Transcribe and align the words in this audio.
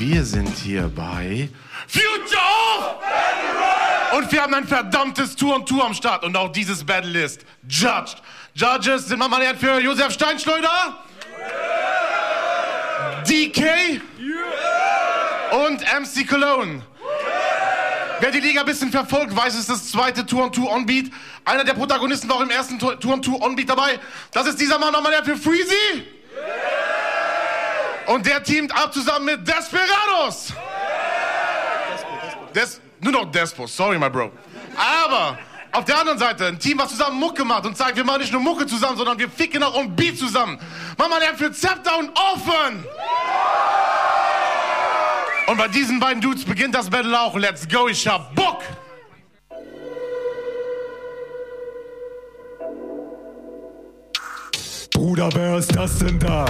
Wir 0.00 0.24
sind 0.24 0.56
hier 0.56 0.88
bei 0.88 1.50
Future 1.86 2.40
of 2.78 4.16
Und 4.16 4.32
wir 4.32 4.40
haben 4.40 4.54
ein 4.54 4.66
verdammtes 4.66 5.36
Tour 5.36 5.56
und 5.56 5.68
Tour 5.68 5.84
am 5.84 5.92
Start. 5.92 6.24
Und 6.24 6.34
auch 6.38 6.50
dieses 6.50 6.82
Battle 6.82 7.22
ist 7.22 7.42
judged. 7.68 8.16
Judges 8.54 9.08
sind 9.08 9.18
mal 9.18 9.30
Herren 9.42 9.58
für 9.58 9.78
Josef 9.78 10.14
Steinschleuder, 10.14 11.04
DK 13.28 14.00
und 15.66 15.82
MC 15.82 16.26
Cologne. 16.26 16.80
Wer 18.20 18.30
die 18.30 18.40
Liga 18.40 18.60
ein 18.60 18.66
bisschen 18.66 18.90
verfolgt, 18.90 19.36
weiß, 19.36 19.52
es 19.52 19.60
ist 19.60 19.68
das 19.68 19.90
zweite 19.90 20.24
Tour 20.24 20.44
und 20.44 20.54
Tour 20.54 20.72
Onbeat. 20.72 21.10
Einer 21.44 21.62
der 21.62 21.74
Protagonisten 21.74 22.26
war 22.26 22.36
auch 22.36 22.40
im 22.40 22.50
ersten 22.50 22.78
Tour 22.78 22.96
und 23.12 23.22
Tour 23.22 23.42
Onbeat 23.42 23.68
dabei. 23.68 24.00
Das 24.32 24.46
ist 24.46 24.58
dieser 24.58 24.78
Mann 24.78 24.94
nochmal 24.94 25.12
der 25.12 25.24
für 25.26 25.36
Freezy. 25.36 26.06
Und 28.06 28.26
der 28.26 28.42
teamt 28.42 28.72
ab 28.74 28.92
zusammen 28.92 29.26
mit 29.26 29.46
Desperados. 29.46 30.52
Des, 32.54 32.80
nur 33.00 33.12
noch 33.12 33.30
Despo, 33.30 33.66
sorry, 33.66 33.98
my 33.98 34.10
bro. 34.10 34.32
Aber 34.76 35.38
auf 35.72 35.84
der 35.84 35.98
anderen 35.98 36.18
Seite 36.18 36.46
ein 36.46 36.58
Team, 36.58 36.78
was 36.78 36.90
zusammen 36.90 37.18
Mucke 37.18 37.44
macht 37.44 37.64
und 37.66 37.76
zeigt, 37.76 37.96
wir 37.96 38.04
machen 38.04 38.20
nicht 38.20 38.32
nur 38.32 38.40
Mucke 38.40 38.66
zusammen, 38.66 38.96
sondern 38.96 39.18
wir 39.18 39.30
ficken 39.30 39.62
auch 39.62 39.74
und 39.74 39.94
Beat 39.94 40.18
zusammen. 40.18 40.58
Mama 40.98 41.20
der 41.20 41.34
für 41.34 41.52
Zepter 41.52 41.98
und 41.98 42.10
Offen. 42.10 42.84
Und 45.46 45.56
bei 45.56 45.68
diesen 45.68 46.00
beiden 46.00 46.20
Dudes 46.20 46.44
beginnt 46.44 46.74
das 46.74 46.90
Battle 46.90 47.18
auch. 47.18 47.36
Let's 47.36 47.68
go, 47.68 47.88
ich 47.88 48.06
hab 48.06 48.34
Bock! 48.34 48.62
Bruder, 54.92 55.28
wer 55.34 55.56
ist 55.56 55.74
das 55.74 55.98
denn 55.98 56.18
da? 56.18 56.44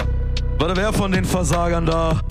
Warte, 0.61 0.77
wer 0.77 0.93
von 0.93 1.11
den 1.11 1.25
Versagern 1.25 1.87
da? 1.87 2.21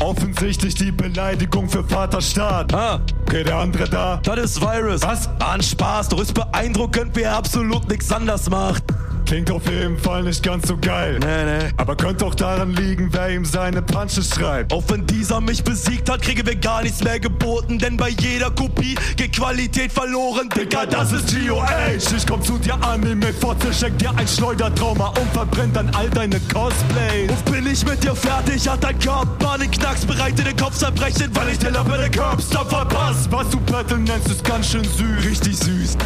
Offensichtlich 0.00 0.76
die 0.76 0.92
Beleidigung 0.92 1.68
für 1.68 1.82
Vaterstaat. 1.82 2.72
Ah, 2.72 3.00
Okay, 3.22 3.42
der 3.42 3.56
andere 3.56 3.88
da. 3.88 4.20
das 4.22 4.38
ist 4.38 4.60
Virus. 4.60 5.02
Was? 5.02 5.28
An 5.40 5.60
Spaß, 5.60 6.08
doch 6.10 6.20
ist 6.20 6.32
beeindruckend, 6.32 7.10
wer 7.14 7.34
absolut 7.34 7.88
nichts 7.88 8.12
anders 8.12 8.48
macht. 8.48 8.84
Klingt 9.26 9.50
auf 9.50 9.68
jeden 9.70 9.98
Fall 9.98 10.22
nicht 10.22 10.42
ganz 10.42 10.68
so 10.68 10.76
geil. 10.76 11.18
Nee, 11.20 11.44
nee. 11.44 11.72
Aber 11.76 11.96
könnte 11.96 12.24
auch 12.26 12.34
daran 12.34 12.72
liegen, 12.74 13.08
wer 13.12 13.30
ihm 13.30 13.44
seine 13.44 13.82
Punches 13.82 14.30
schreibt. 14.34 14.72
Auch 14.72 14.82
wenn 14.88 15.06
dieser 15.06 15.40
mich 15.40 15.62
besiegt 15.62 16.10
hat, 16.10 16.22
kriegen 16.22 16.46
wir 16.46 16.56
gar 16.56 16.82
nichts 16.82 17.02
mehr 17.04 17.20
geboten, 17.20 17.78
denn 17.78 17.96
bei 17.96 18.10
jeder 18.10 18.50
Kopie 18.50 18.96
geht 19.16 19.34
Qualität 19.36 19.92
verloren. 19.92 20.48
Digga, 20.48 20.86
das 20.86 21.12
ist 21.12 21.34
GOH. 21.34 22.16
Ich 22.16 22.26
komm 22.26 22.42
zu 22.42 22.58
dir 22.58 22.74
an 22.82 23.00
mit 23.00 23.34
Fotze, 23.36 23.72
schenk 23.72 23.98
dir 23.98 24.10
ein 24.16 24.26
Schleudertrauma 24.26 25.08
und 25.08 25.32
verbrennt 25.32 25.76
dann 25.76 25.90
all 25.94 26.10
deine 26.10 26.40
Cosplays. 26.52 27.30
Und 27.30 27.44
bin 27.52 27.66
ich 27.66 27.84
mit 27.84 28.02
dir 28.02 28.14
fertig, 28.14 28.68
hat 28.68 28.82
dein 28.82 28.98
Körper 28.98 29.52
einen 29.52 29.70
Knacks, 29.70 30.04
bereite 30.04 30.42
den 30.42 30.56
Kopf 30.56 30.76
zerbrechen, 30.76 31.30
weil 31.34 31.50
ich 31.50 31.58
dir 31.58 31.70
Lappe 31.70 31.96
den 31.98 32.10
Curbstop 32.10 32.68
verpasst. 32.68 33.30
Was 33.30 33.48
du 33.50 33.60
Battle 33.60 33.98
nennst, 33.98 34.28
ist 34.28 34.44
ganz 34.44 34.70
schön 34.70 34.84
süß. 34.84 35.24
Richtig 35.24 35.56
süß. 35.56 35.96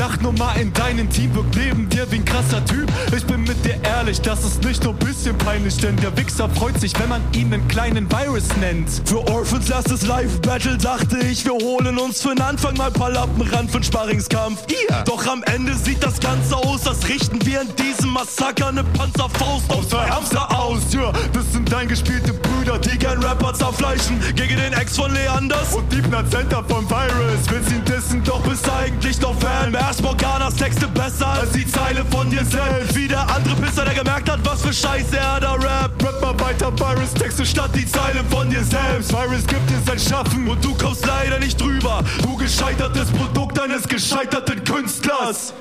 Die 0.00 0.04
Lachnummer 0.04 0.54
in 0.58 0.72
deinem 0.72 1.10
Team 1.10 1.34
wirkt 1.34 1.54
neben 1.56 1.86
dir 1.90 2.10
wie 2.10 2.16
ein 2.16 2.24
krasser 2.24 2.64
Typ. 2.64 2.90
Ich 3.14 3.22
bin 3.26 3.42
mit 3.42 3.62
dir 3.66 3.78
ehrlich, 3.82 4.18
das 4.22 4.42
ist 4.44 4.64
nicht 4.64 4.82
nur 4.82 4.94
ein 4.94 4.98
bisschen 4.98 5.36
peinlich, 5.36 5.76
denn 5.76 5.94
der 5.96 6.16
Wichser 6.16 6.48
freut 6.48 6.80
sich, 6.80 6.98
wenn 6.98 7.10
man 7.10 7.20
ihn 7.34 7.52
einen 7.52 7.68
kleinen 7.68 8.10
Virus 8.10 8.44
nennt. 8.60 8.88
Für 9.04 9.18
Orphans 9.28 9.68
erstes 9.68 10.06
Live-Battle 10.06 10.78
dachte 10.78 11.18
ich, 11.18 11.44
wir 11.44 11.52
holen 11.52 11.98
uns 11.98 12.22
für 12.22 12.30
den 12.34 12.40
Anfang 12.40 12.78
mal 12.78 12.86
ein 12.86 12.94
paar 12.94 13.10
Lappen 13.10 13.42
ran 13.42 13.68
für 13.68 13.80
den 13.80 13.84
Sparringskampf. 13.84 14.64
Ihr? 14.68 15.02
Doch 15.04 15.26
am 15.26 15.42
Ende 15.42 15.74
sieht 15.74 16.02
das 16.02 16.18
Ganze 16.18 16.56
aus, 16.56 16.86
als 16.86 17.06
richten 17.06 17.44
wir 17.44 17.60
in 17.60 17.68
diesem 17.76 18.08
Massaker 18.08 18.68
eine 18.68 18.84
Panzerfaust 18.84 19.70
auf 19.70 19.86
zwei 19.86 20.08
Hamster 20.08 20.48
aus. 20.58 20.80
Ja, 20.92 21.12
das 21.34 21.52
sind 21.52 21.70
dein 21.70 21.88
gespielte 21.88 22.32
Brüder, 22.32 22.78
die 22.78 22.90
Die 22.90 22.98
gern 22.98 23.22
Rapper 23.22 23.52
zerfleischen 23.52 24.18
gegen 24.34 24.56
den 24.56 24.72
Ex 24.72 24.96
von 24.96 25.12
Leanders. 25.12 25.74
und 25.74 25.92
Deep 25.92 26.06
Center 26.30 26.64
vom 26.66 26.88
Virus. 26.88 27.40
Willst 27.50 27.70
ihn 27.70 27.84
dissen, 27.84 28.24
doch 28.24 28.40
bist 28.40 28.68
eigentlich 28.68 29.18
doch 29.18 29.38
Fan. 29.40 29.74
Erst 29.90 30.02
Morganas 30.04 30.54
Texte 30.54 30.86
besser 30.86 31.26
als 31.26 31.50
die 31.50 31.66
Zeile 31.66 32.04
von 32.12 32.30
dir 32.30 32.44
selbst. 32.44 32.94
Wie 32.94 33.08
der 33.08 33.28
andere 33.28 33.56
Pisser, 33.56 33.84
der 33.84 33.92
gemerkt 33.92 34.30
hat, 34.30 34.38
was 34.44 34.62
für 34.62 34.72
Scheiße 34.72 35.16
er 35.16 35.40
da 35.40 35.54
rappt. 35.54 36.00
Rap 36.04 36.20
mal 36.20 36.38
weiter, 36.38 36.70
Virus, 36.78 37.12
Texte 37.12 37.44
statt 37.44 37.72
die 37.74 37.84
Zeilen 37.84 38.24
von 38.30 38.48
dir 38.48 38.62
selbst. 38.62 39.12
Virus 39.12 39.44
gibt 39.44 39.68
dir 39.68 39.80
sein 39.84 39.98
Schaffen 39.98 40.46
Und 40.46 40.64
du 40.64 40.76
kommst 40.76 41.04
leider 41.04 41.40
nicht 41.40 41.60
drüber. 41.60 42.04
Du 42.22 42.36
gescheitertes 42.36 43.10
Produkt 43.10 43.58
eines 43.58 43.88
gescheiterten 43.88 44.62
Künstlers. 44.62 45.54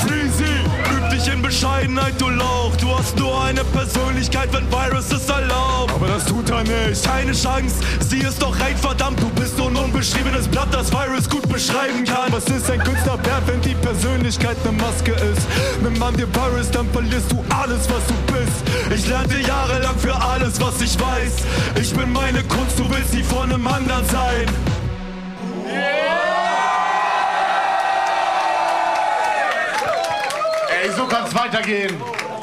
Freezy. 0.00 0.54
Üb 0.96 1.10
dich 1.10 1.30
in 1.30 1.42
Bescheidenheit, 1.42 2.18
du 2.18 2.30
Lauch. 2.30 2.71
Du 3.02 3.06
hast 3.08 3.18
nur 3.18 3.42
eine 3.42 3.64
Persönlichkeit, 3.64 4.48
wenn 4.52 4.70
Virus 4.70 5.10
es 5.10 5.28
erlaubt. 5.28 5.92
Aber 5.92 6.06
das 6.06 6.24
tut 6.24 6.48
er 6.50 6.62
nicht. 6.62 7.04
Keine 7.04 7.32
Chance, 7.32 7.74
sie 7.98 8.18
ist 8.18 8.40
doch 8.40 8.56
rein 8.60 8.76
verdammt. 8.76 9.20
Du 9.20 9.28
bist 9.30 9.56
so 9.56 9.66
ein 9.66 9.74
unbeschriebenes 9.74 10.46
Blatt, 10.46 10.68
das 10.70 10.92
Virus 10.92 11.28
gut 11.28 11.48
beschreiben 11.48 12.04
kann. 12.04 12.32
Was 12.32 12.44
ist 12.44 12.70
ein 12.70 12.78
Künstler 12.78 13.18
wert, 13.24 13.42
wenn 13.46 13.60
die 13.60 13.74
Persönlichkeit 13.74 14.56
eine 14.62 14.80
Maske 14.80 15.10
ist? 15.10 15.42
Nimm 15.82 15.98
man 15.98 16.16
dir 16.16 16.32
Virus, 16.32 16.70
dann 16.70 16.88
verlierst 16.92 17.32
du 17.32 17.44
alles, 17.60 17.88
was 17.90 18.06
du 18.06 18.14
bist. 18.32 18.94
Ich 18.94 19.08
lernte 19.08 19.40
jahrelang 19.40 19.98
für 19.98 20.14
alles, 20.14 20.60
was 20.60 20.80
ich 20.80 20.96
weiß. 20.96 21.82
Ich 21.82 21.92
bin 21.92 22.12
meine 22.12 22.44
Kunst, 22.44 22.78
du 22.78 22.88
willst 22.88 23.12
die 23.12 23.24
von 23.24 23.52
einem 23.52 23.66
anderen 23.66 24.06
sein. 24.06 24.46
Ey, 30.84 30.90
so 30.96 31.04
kann's 31.06 31.34
weitergehen. 31.34 31.96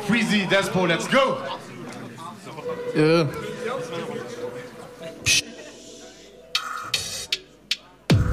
Freezy, 0.09 0.47
Despo, 0.47 0.87
let's 0.87 1.07
go! 1.07 1.37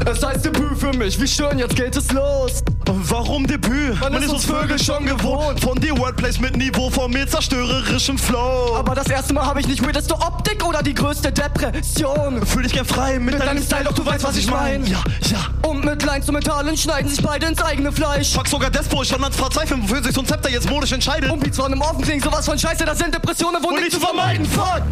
Es 0.09 0.22
heißt 0.22 0.44
Debüt 0.44 0.78
für 0.78 0.93
mich, 0.93 1.21
wie 1.21 1.27
schön, 1.27 1.59
jetzt 1.59 1.75
geht 1.75 1.97
es 1.97 2.12
los. 2.12 2.62
Warum 2.87 3.44
Debüt? 3.44 4.00
Man 4.00 4.15
ist 4.22 4.33
uns 4.33 4.44
Vögel 4.44 4.78
schon 4.78 5.05
gewohnt. 5.05 5.61
Von 5.61 5.81
dir 5.81 5.99
Wordplays 5.99 6.39
mit 6.39 6.56
Niveau, 6.56 6.89
von 6.91 7.11
mir 7.11 7.27
zerstörerischem 7.27 8.16
Flow. 8.16 8.77
Aber 8.77 8.95
das 8.95 9.09
erste 9.09 9.34
Mal 9.34 9.45
habe 9.45 9.59
ich 9.59 9.66
nicht 9.66 9.84
weirdeste 9.84 10.15
Optik 10.15 10.65
oder 10.65 10.81
die 10.81 10.95
größte 10.95 11.33
Depression. 11.33 12.47
Fühl 12.47 12.62
dich 12.62 12.72
gern 12.72 12.84
frei 12.84 13.19
mit, 13.19 13.34
Mit 13.34 13.45
deinem 13.45 13.62
Style, 13.62 13.83
doch 13.83 13.95
du 13.95 14.06
weißt, 14.06 14.22
was 14.22 14.37
ich 14.37 14.49
mein. 14.49 14.87
Ja, 14.87 15.03
ja. 15.28 15.69
Und 15.69 15.84
mit 15.84 16.00
Lines 16.05 16.28
und 16.28 16.34
Metallen 16.34 16.77
schneiden 16.77 17.11
sich 17.11 17.21
beide 17.21 17.47
ins 17.47 17.61
eigene 17.61 17.91
Fleisch. 17.91 18.33
Fuck 18.33 18.47
sogar 18.47 18.71
Despo, 18.71 19.03
ich 19.03 19.09
schon 19.09 19.22
ans 19.25 19.37
Verzweifeln, 19.37 19.83
wofür 19.83 20.05
sich 20.05 20.15
so 20.15 20.21
ein 20.21 20.27
Zepter 20.27 20.50
jetzt 20.50 20.71
modisch 20.71 20.93
entscheidet. 20.93 21.33
Und 21.33 21.41
Beats 21.41 21.56
von 21.56 21.72
einem 21.72 21.81
Offen 21.81 22.03
klingen, 22.03 22.22
sowas 22.22 22.47
von 22.47 22.56
Scheiße, 22.56 22.84
das 22.84 22.99
sind 22.99 23.12
Depressionen, 23.12 23.61
wo 23.61 23.72
nicht 23.72 23.91
zu 23.91 23.99
vermeiden. 23.99 24.47
Fuck! 24.47 24.83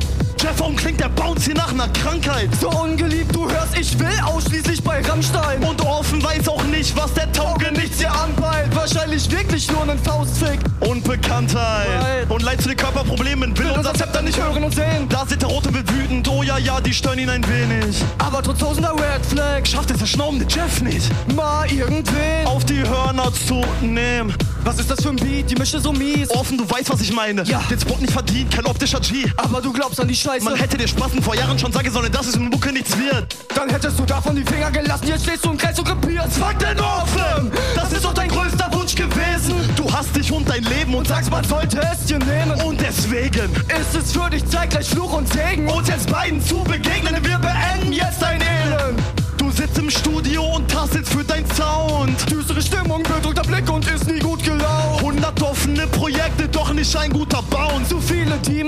Jeff, 0.44 0.60
warum 0.60 0.76
klingt 0.76 1.00
der 1.00 1.08
Bounce 1.08 1.46
hier 1.46 1.54
nach 1.54 1.72
einer 1.72 1.88
Krankheit? 1.88 2.50
So 2.60 2.68
ungeliebt, 2.68 3.34
du 3.34 3.48
hörst, 3.48 3.78
ich 3.78 3.98
will 3.98 4.12
ausschließlich 4.26 4.82
bei 4.82 5.00
Rammstein. 5.00 5.64
Und 5.64 5.80
offen 5.80 6.22
weiß 6.22 6.46
auch 6.48 6.62
nicht, 6.64 6.94
was 6.94 7.14
der 7.14 7.32
Tauge 7.32 7.72
nichts 7.72 7.96
dir 7.96 8.12
anpeilt, 8.12 8.76
wahrscheinlich 8.76 9.30
wirklich 9.30 9.72
nur 9.72 9.80
einen 9.80 9.98
Faustfick. 9.98 10.60
Unbekanntheit. 10.80 12.28
Und 12.28 12.42
Leid 12.42 12.60
zu 12.60 12.68
den 12.68 12.76
Körperproblemen 12.76 13.56
will 13.56 13.64
Will 13.64 13.70
unser 13.70 13.94
Zepter 13.94 14.20
nicht 14.20 14.38
hören 14.38 14.62
und 14.62 14.74
sehen. 14.74 15.08
Da 15.08 15.24
sieht 15.24 15.40
der 15.40 15.48
Rote 15.48 15.72
wird 15.72 15.90
wütend, 15.90 16.28
oh 16.28 16.42
ja, 16.42 16.58
ja, 16.58 16.78
die 16.78 16.92
stören 16.92 17.18
ihn 17.18 17.30
ein 17.30 17.48
wenig. 17.48 18.04
Aber 18.18 18.42
trotz 18.42 18.58
tausender 18.58 18.92
Red 18.92 19.24
Flag, 19.26 19.64
Schafft 19.66 19.92
es 19.92 20.00
der 20.00 20.06
schnaubende 20.06 20.44
Jeff 20.46 20.82
nicht, 20.82 21.10
mal 21.34 21.66
irgendwen. 21.72 22.46
auf 22.46 22.66
die 22.66 22.82
Hörner 22.86 23.32
zu 23.32 23.62
nehmen. 23.80 24.34
Was 24.64 24.78
ist 24.78 24.90
das 24.90 25.02
für 25.02 25.10
ein 25.10 25.16
Beat? 25.16 25.50
Die 25.50 25.54
Mische 25.56 25.78
so 25.78 25.92
mies. 25.92 26.30
Offen, 26.30 26.56
du 26.58 26.68
weißt, 26.68 26.90
was 26.90 27.00
ich 27.00 27.12
meine. 27.12 27.42
Ja. 27.44 27.60
Den 27.70 27.78
Spot 27.78 27.96
nicht 27.98 28.12
verdient, 28.12 28.50
kein 28.54 28.64
optischer 28.66 29.00
G. 29.00 29.24
Aber 29.36 29.60
du 29.60 29.72
glaubst 29.72 30.00
an 30.00 30.08
die 30.08 30.14
Scheiße. 30.16 30.44
Man 30.44 30.56
hätte 30.56 30.76
dir 30.78 30.88
Spaßen 30.88 31.22
vor 31.22 31.34
Jahren 31.34 31.58
schon 31.58 31.70
sagen 31.72 31.90
sollen, 31.90 32.10
dass 32.10 32.26
es 32.26 32.36
in 32.36 32.48
Mucke 32.48 32.72
nichts 32.72 32.96
wird. 32.98 33.36
Dann 33.54 33.68
hättest 33.68 33.98
du 33.98 34.04
davon 34.04 34.34
die 34.36 34.42
Finger 34.44 34.70
gelassen. 34.70 35.06
Jetzt 35.06 35.24
stehst 35.24 35.44
du 35.44 35.50
im 35.50 35.58
Kreis 35.58 35.78
und 35.78 35.86
krepierst. 35.86 36.38
Fuck 36.38 36.58
den 36.58 36.80
Offen! 36.80 37.52
Das 37.74 37.92
ist 37.92 38.04
doch 38.04 38.14
dein 38.14 38.28
größter 38.28 38.68
Wunsch 38.72 38.94
gewesen. 38.94 39.54
Du 39.76 39.92
hast 39.92 40.16
dich 40.16 40.32
und 40.32 40.48
dein 40.48 40.62
Leben 40.64 40.92
und 40.94 41.04
Und 41.04 41.08
sagst, 41.08 41.30
man 41.30 41.44
sollte 41.44 41.80
es 41.92 42.06
dir 42.06 42.18
nehmen. 42.18 42.58
und 42.64 42.80
deswegen 42.80 43.52
ist 43.68 43.94
es 43.94 44.12
für 44.12 44.30
dich 44.30 44.46
zeitgleich 44.48 44.88
Fluch 44.88 45.12
und 45.12 45.30
Segen. 45.30 45.68
uns 45.68 45.88
jetzt 45.88 46.10
beiden 46.10 46.42
zu 46.42 46.64
begegnen, 46.64 47.14
wir 47.22 47.38
beenden 47.38 47.92
jetzt 47.92 48.22
dein 48.22 48.40
Elend. 48.40 48.98
Du 49.36 49.50
sitzt 49.50 49.76
im 49.76 49.90
Studio 49.90 50.42
und 50.56 50.70
tastelst 50.70 50.93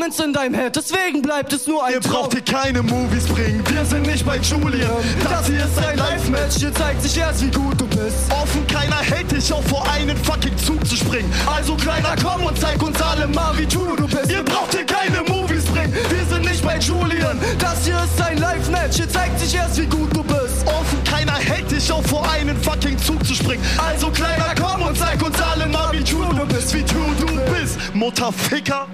Demons 0.06 0.20
in 0.20 0.32
deinem 0.32 0.54
Head, 0.54 0.76
deswegen 0.76 1.20
bleibt 1.20 1.52
es 1.52 1.66
nur 1.66 1.84
ein 1.84 1.94
Ihr 1.94 2.00
Traum. 2.00 2.12
braucht 2.12 2.32
hier 2.32 2.42
keine 2.42 2.82
Movies 2.82 3.24
bringen, 3.26 3.62
wir 3.68 3.84
sind 3.84 4.06
nicht 4.06 4.24
bei 4.24 4.36
Julian. 4.36 4.90
Das 5.24 5.46
hier 5.46 5.64
ist 5.64 5.78
ein 5.78 5.98
Live-Match, 5.98 6.56
hier 6.58 6.72
zeigt 6.74 7.02
sich 7.02 7.18
erst, 7.18 7.42
wie 7.42 7.50
gut 7.50 7.80
du 7.80 7.86
bist. 7.88 8.30
Offen, 8.30 8.64
keiner 8.68 8.96
hält 8.96 9.30
dich 9.32 9.52
auf, 9.52 9.64
vor 9.66 9.84
einen 9.90 10.16
fucking 10.18 10.56
Zug 10.58 10.86
zu 10.86 10.96
springen. 10.96 11.32
Also 11.46 11.74
kleiner, 11.74 12.14
komm 12.22 12.44
und 12.44 12.58
zeig 12.58 12.80
uns 12.82 13.00
alle 13.02 13.26
mal, 13.26 13.56
wie 13.58 13.66
true 13.66 13.96
du 13.96 14.06
bist. 14.06 14.30
Ihr 14.30 14.44
braucht 14.44 14.74
hier 14.74 14.84
keine 14.84 15.22
Movies 15.28 15.64
bringen, 15.64 15.92
wir 15.92 16.24
sind 16.26 16.44
nicht 16.44 16.62
bei 16.64 16.78
Julian. 16.78 17.40
Das 17.58 17.84
hier 17.84 17.96
ist 17.96 18.20
ein 18.22 18.38
Live-Match, 18.38 18.96
hier 18.96 19.08
zeigt 19.08 19.40
sich 19.40 19.54
erst, 19.56 19.80
wie 19.80 19.86
gut 19.86 20.14
du 20.14 20.22
bist. 20.22 20.66
Offen, 20.66 21.02
keiner 21.04 21.34
hält 21.34 21.70
dich 21.70 21.90
auf, 21.90 22.06
vor 22.06 22.30
einen 22.30 22.56
fucking 22.62 22.98
Zug 22.98 23.26
zu 23.26 23.34
springen. 23.34 23.62
Also 23.76 24.10
kleiner, 24.10 24.54
komm 24.60 24.82
und 24.82 24.96
zeig 24.96 25.20
uns 25.24 25.40
alle 25.42 25.66
mal, 25.66 25.90
wie 25.92 26.04
true 26.04 26.28
du 26.30 26.46
bist, 26.46 26.74
wie 26.74 26.84
true 26.84 27.14
du 27.18 27.26
bist. 27.52 27.76
Mutterficker. 27.94 28.86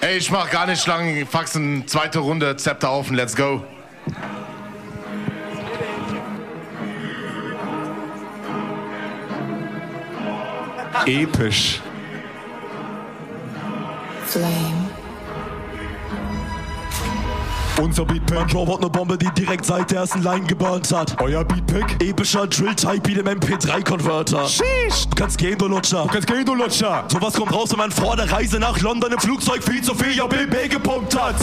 Ey, 0.00 0.18
ich 0.18 0.30
mach 0.30 0.50
gar 0.50 0.66
nicht 0.66 0.86
lang. 0.86 1.26
Faxen, 1.26 1.86
zweite 1.88 2.20
Runde, 2.20 2.56
Zepter 2.56 2.90
auf 2.90 3.10
und 3.10 3.16
let's 3.16 3.34
go. 3.34 3.64
Episch. 11.06 11.80
Flame. 14.26 14.85
Unser 17.80 18.04
Beatpick. 18.04 18.48
Bro 18.48 18.66
wird 18.66 18.80
ne 18.80 18.88
Bombe, 18.88 19.18
die 19.18 19.30
direkt 19.30 19.66
seit 19.66 19.90
der 19.90 20.00
ersten 20.00 20.22
Line 20.22 20.46
geburnt 20.46 20.90
hat. 20.92 21.20
Euer 21.20 21.44
Beatpick. 21.44 22.02
Epischer 22.02 22.46
Drill-Type 22.46 23.10
im 23.12 23.26
MP3-Converter. 23.26 24.46
Sheesh. 24.48 25.08
Du 25.10 25.16
kannst 25.16 25.38
gehen, 25.38 25.58
du 25.58 25.66
Lutscher. 25.68 26.02
Du 26.04 26.08
kannst 26.08 26.26
gehen, 26.26 26.44
du 26.44 26.54
Lutscher. 26.54 27.04
Sowas 27.08 27.34
kommt 27.34 27.52
raus, 27.52 27.70
wenn 27.70 27.78
man 27.78 27.90
vor 27.90 28.16
der 28.16 28.30
Reise 28.30 28.58
nach 28.58 28.80
London 28.80 29.12
im 29.12 29.18
Flugzeug 29.18 29.62
viel 29.62 29.82
zu 29.82 29.94
viel 29.94 30.12
JBB 30.16 30.70
gepumpt 30.70 31.20
hat. 31.20 31.36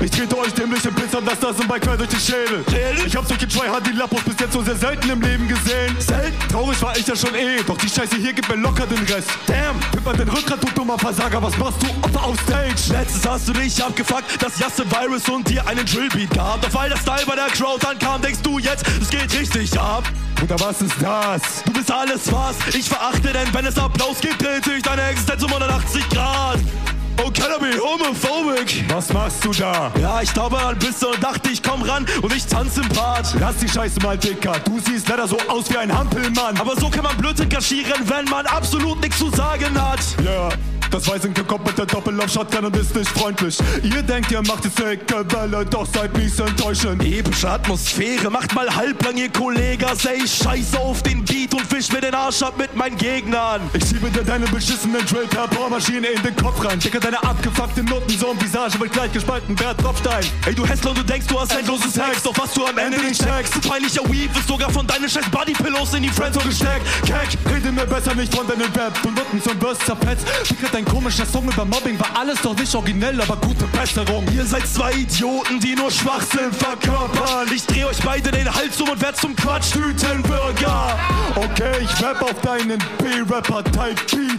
Ich 0.00 0.10
trete 0.10 0.36
euch 0.38 0.52
dämliche 0.52 0.90
Pizza 0.90 1.20
das 1.20 1.60
im 1.60 1.68
Ball 1.68 1.80
quer 1.80 1.96
durch 1.96 2.08
die 2.08 2.16
Schädel. 2.16 2.64
Ich 3.06 3.16
hab 3.16 3.26
solche 3.26 3.46
Tryhard-Lappos 3.46 4.22
bis 4.22 4.34
jetzt 4.40 4.52
so 4.52 4.62
sehr 4.62 4.76
selten 4.76 5.10
im 5.10 5.20
Leben 5.20 5.48
gesehen. 5.48 5.96
Selten? 5.98 6.48
Traurig 6.48 6.80
war 6.82 6.96
ich 6.96 7.06
ja 7.06 7.16
schon 7.16 7.34
eh, 7.34 7.62
doch 7.66 7.76
die 7.76 7.88
Scheiße 7.88 8.16
hier 8.16 8.32
gibt 8.32 8.48
mir 8.48 8.56
locker 8.56 8.86
den 8.86 9.04
Rest. 9.04 9.30
Damn. 9.46 9.78
Pipper 9.92 10.12
den 10.14 10.28
Rückgrat, 10.28 10.62
du 10.62 10.68
dummer 10.74 10.98
Versager, 10.98 11.42
was 11.42 11.56
machst 11.58 11.82
du 11.82 11.86
Opfer 12.02 12.24
auf 12.24 12.40
Stage? 12.40 12.98
Letztens 12.98 13.28
hast 13.28 13.48
du 13.48 13.52
dich 13.52 13.82
abgefuckt, 13.82 14.42
dass 14.42 14.58
Jasse 14.58 14.84
Virus 14.90 15.28
und 15.28 15.48
dir 15.48 15.66
einen 15.66 15.86
Drillbeat 15.86 16.30
gab. 16.30 16.60
Doch 16.62 16.74
weil 16.74 16.88
der 16.88 16.98
Style 16.98 17.24
bei 17.26 17.36
der 17.36 17.46
Crowd 17.46 17.86
ankam, 17.86 18.20
denkst 18.22 18.40
du 18.42 18.58
jetzt, 18.58 18.84
es 19.00 19.08
geht 19.08 19.32
richtig 19.38 19.78
ab. 19.78 20.04
Bruder, 20.36 20.58
was 20.58 20.82
ist 20.82 20.96
das? 21.00 21.62
Du 21.64 21.72
bist 21.72 21.90
alles 21.90 22.32
was 22.32 22.56
ich 22.74 22.88
verachte, 22.88 23.32
denn 23.32 23.52
wenn 23.52 23.66
es 23.66 23.78
Applaus 23.78 24.20
gibt, 24.20 24.42
dreht 24.42 24.64
sich 24.64 24.82
deine 24.82 25.02
Existenz 25.02 25.42
um 25.42 25.52
180 25.52 26.08
Grad. 26.08 26.58
Oh, 27.18 27.30
can 27.30 27.50
I 27.50 27.58
be 27.58 27.78
homophobic? 27.78 28.84
Was 28.88 29.12
machst 29.12 29.44
du 29.44 29.52
da? 29.52 29.92
Ja, 30.00 30.22
ich 30.22 30.32
glaube 30.32 30.58
ein 30.58 30.78
bisschen 30.78 31.08
und 31.08 31.22
dachte, 31.22 31.50
ich 31.50 31.62
komm 31.62 31.82
ran 31.82 32.06
und 32.22 32.34
ich 32.34 32.46
tanze 32.46 32.80
im 32.80 32.88
Part. 32.88 33.34
Lass 33.38 33.56
die 33.58 33.68
Scheiße 33.68 34.00
mal, 34.00 34.16
Dicker. 34.16 34.54
Du 34.64 34.78
siehst 34.80 35.08
leider 35.08 35.26
so 35.26 35.36
aus 35.48 35.70
wie 35.70 35.76
ein 35.76 35.96
Hampelmann. 35.96 36.56
Aber 36.58 36.76
so 36.76 36.88
kann 36.88 37.04
man 37.04 37.16
Blödsinn 37.16 37.48
kaschieren, 37.48 38.08
wenn 38.08 38.24
man 38.26 38.46
absolut 38.46 39.00
nichts 39.00 39.18
zu 39.18 39.30
sagen 39.30 39.80
hat. 39.80 40.00
Ja, 40.24 40.48
das 40.92 41.06
kommt 41.46 41.66
mit 41.66 41.78
der 41.78 41.86
Doppel-Auf-Shotgun 41.86 42.66
und 42.66 42.76
ist 42.76 42.94
nicht 42.94 43.08
freundlich. 43.08 43.58
Ihr 43.82 44.02
denkt, 44.02 44.30
ihr 44.30 44.42
macht 44.42 44.64
jetzt 44.64 44.78
dicke 44.78 45.24
Welle, 45.32 45.64
doch 45.64 45.86
seid 45.92 46.16
mies 46.16 46.38
enttäuschend. 46.38 47.02
Epische 47.02 47.48
Atmosphäre, 47.48 48.30
macht 48.30 48.54
mal 48.54 48.74
halblang 48.74 49.16
ihr 49.16 49.30
Kollege. 49.30 49.86
Ich 50.22 50.34
scheiße 50.34 50.78
auf 50.78 51.02
den 51.02 51.24
Beat 51.24 51.54
und 51.54 51.66
fisch 51.66 51.90
mir 51.92 52.00
den 52.00 52.14
Arsch 52.14 52.42
ab 52.42 52.54
mit 52.58 52.76
meinen 52.76 52.96
Gegnern. 52.96 53.62
Ich 53.72 53.84
schiebe 53.84 54.10
dir 54.10 54.22
deine 54.22 54.46
beschissenen 54.46 55.04
drill 55.06 55.26
per 55.26 55.48
Bohrmaschine 55.48 56.08
in 56.08 56.22
den 56.22 56.36
Kopf 56.36 56.62
rein. 56.64 56.78
Dicker, 56.78 57.00
deine 57.00 57.22
abgefuckte 57.22 57.82
Noten, 57.84 58.18
so 58.18 58.30
ein 58.30 58.40
Visage 58.40 58.78
wird 58.78 58.92
gleich 58.92 59.12
gespalten, 59.12 59.54
wer 59.58 59.76
Tropfstein. 59.76 60.24
Ey, 60.46 60.54
du 60.54 60.66
Hässler, 60.66 60.90
und 60.90 60.98
du 60.98 61.04
denkst, 61.04 61.26
du 61.26 61.40
hast 61.40 61.56
endloses 61.56 61.94
Sex, 61.94 62.22
doch 62.22 62.36
was 62.36 62.52
du 62.52 62.66
am 62.66 62.76
Ende 62.76 62.98
nicht 62.98 63.22
checkst. 63.22 63.54
Du 63.54 63.68
peinlicher 63.68 64.04
Weave 64.04 64.38
ist 64.38 64.46
sogar 64.46 64.70
von 64.70 64.86
deinen 64.86 65.08
scheiß 65.08 65.30
Bodypillows 65.30 65.94
in 65.94 66.02
die 66.02 66.10
Friendzone 66.10 66.46
gesteckt. 66.46 66.86
Keck, 67.06 67.38
rede 67.50 67.72
mir 67.72 67.86
besser 67.86 68.14
nicht 68.14 68.34
von 68.34 68.46
deinen 68.46 68.70
Rap 68.72 68.98
und 69.04 69.16
Noten 69.16 69.42
zum 69.42 69.58
Burst 69.58 69.86
zerfetzt. 69.86 70.26
Dicker, 70.48 70.68
dein 70.70 70.81
komischer 70.84 71.26
Song 71.26 71.48
über 71.48 71.64
Mobbing 71.64 71.98
war 71.98 72.10
alles 72.18 72.40
doch 72.40 72.56
nicht 72.56 72.74
originell, 72.74 73.20
aber 73.20 73.36
gute 73.36 73.64
Besserung. 73.66 74.24
Ihr 74.34 74.44
seid 74.44 74.66
zwei 74.66 74.92
Idioten, 74.92 75.60
die 75.60 75.74
nur 75.74 75.90
Schwachsinn 75.90 76.52
verkörpern. 76.52 77.50
Ich 77.54 77.66
dreh 77.66 77.84
euch 77.84 77.98
beide 78.04 78.30
den 78.30 78.52
Hals 78.52 78.80
um 78.80 78.88
und 78.90 79.00
werd 79.00 79.16
zum 79.16 79.34
Quatsch-Tütenbürger. 79.36 80.98
Okay, 81.34 81.72
ich 81.82 82.02
rap 82.02 82.22
auf 82.22 82.40
deinen 82.42 82.78
B-Rapper-Type-Beat. 82.98 84.38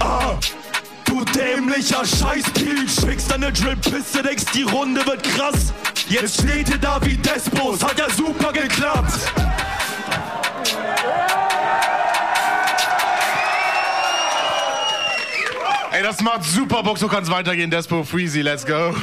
Ah, 0.00 0.34
du 1.04 1.24
dämlicher 1.24 2.04
Scheiß-Peach. 2.04 2.90
Schickst 3.00 3.30
deine 3.30 3.52
Drill-Pisse, 3.52 4.22
denkst, 4.22 4.44
die 4.54 4.62
Runde 4.62 5.04
wird 5.06 5.22
krass. 5.22 5.72
Jetzt 6.08 6.42
steht 6.42 6.70
ihr 6.70 6.78
da 6.78 6.98
wie 7.02 7.16
Despos, 7.16 7.82
hat 7.82 7.98
ja 7.98 8.06
super 8.10 8.52
geklappt. 8.52 9.12
Ey, 15.98 16.04
das 16.04 16.22
macht 16.22 16.44
super 16.44 16.80
Bock, 16.84 16.96
so 16.96 17.08
kann's 17.08 17.28
weitergehen. 17.28 17.72
Despo 17.72 18.04
Freezy, 18.04 18.40
let's 18.40 18.64
go. 18.64 18.94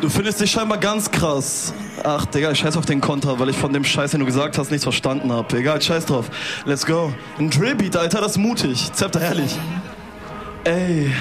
Du 0.00 0.08
findest 0.08 0.40
dich 0.40 0.50
scheinbar 0.50 0.78
ganz 0.78 1.10
krass. 1.10 1.74
Ach, 2.02 2.24
Digga, 2.24 2.50
ich 2.50 2.60
scheiß 2.60 2.78
auf 2.78 2.86
den 2.86 3.02
Konter, 3.02 3.38
weil 3.38 3.50
ich 3.50 3.58
von 3.58 3.74
dem 3.74 3.84
Scheiß, 3.84 4.12
den 4.12 4.20
du 4.20 4.26
gesagt 4.26 4.56
hast, 4.56 4.70
nichts 4.70 4.84
verstanden 4.84 5.30
hab. 5.30 5.52
Egal, 5.52 5.82
scheiß 5.82 6.06
drauf. 6.06 6.30
Let's 6.64 6.86
go. 6.86 7.12
Ein 7.38 7.50
Drillbeat, 7.50 7.94
Alter, 7.94 8.22
das 8.22 8.32
ist 8.32 8.38
mutig. 8.38 8.90
Zepter, 8.94 9.20
herrlich. 9.20 9.54
Ey. 10.64 11.12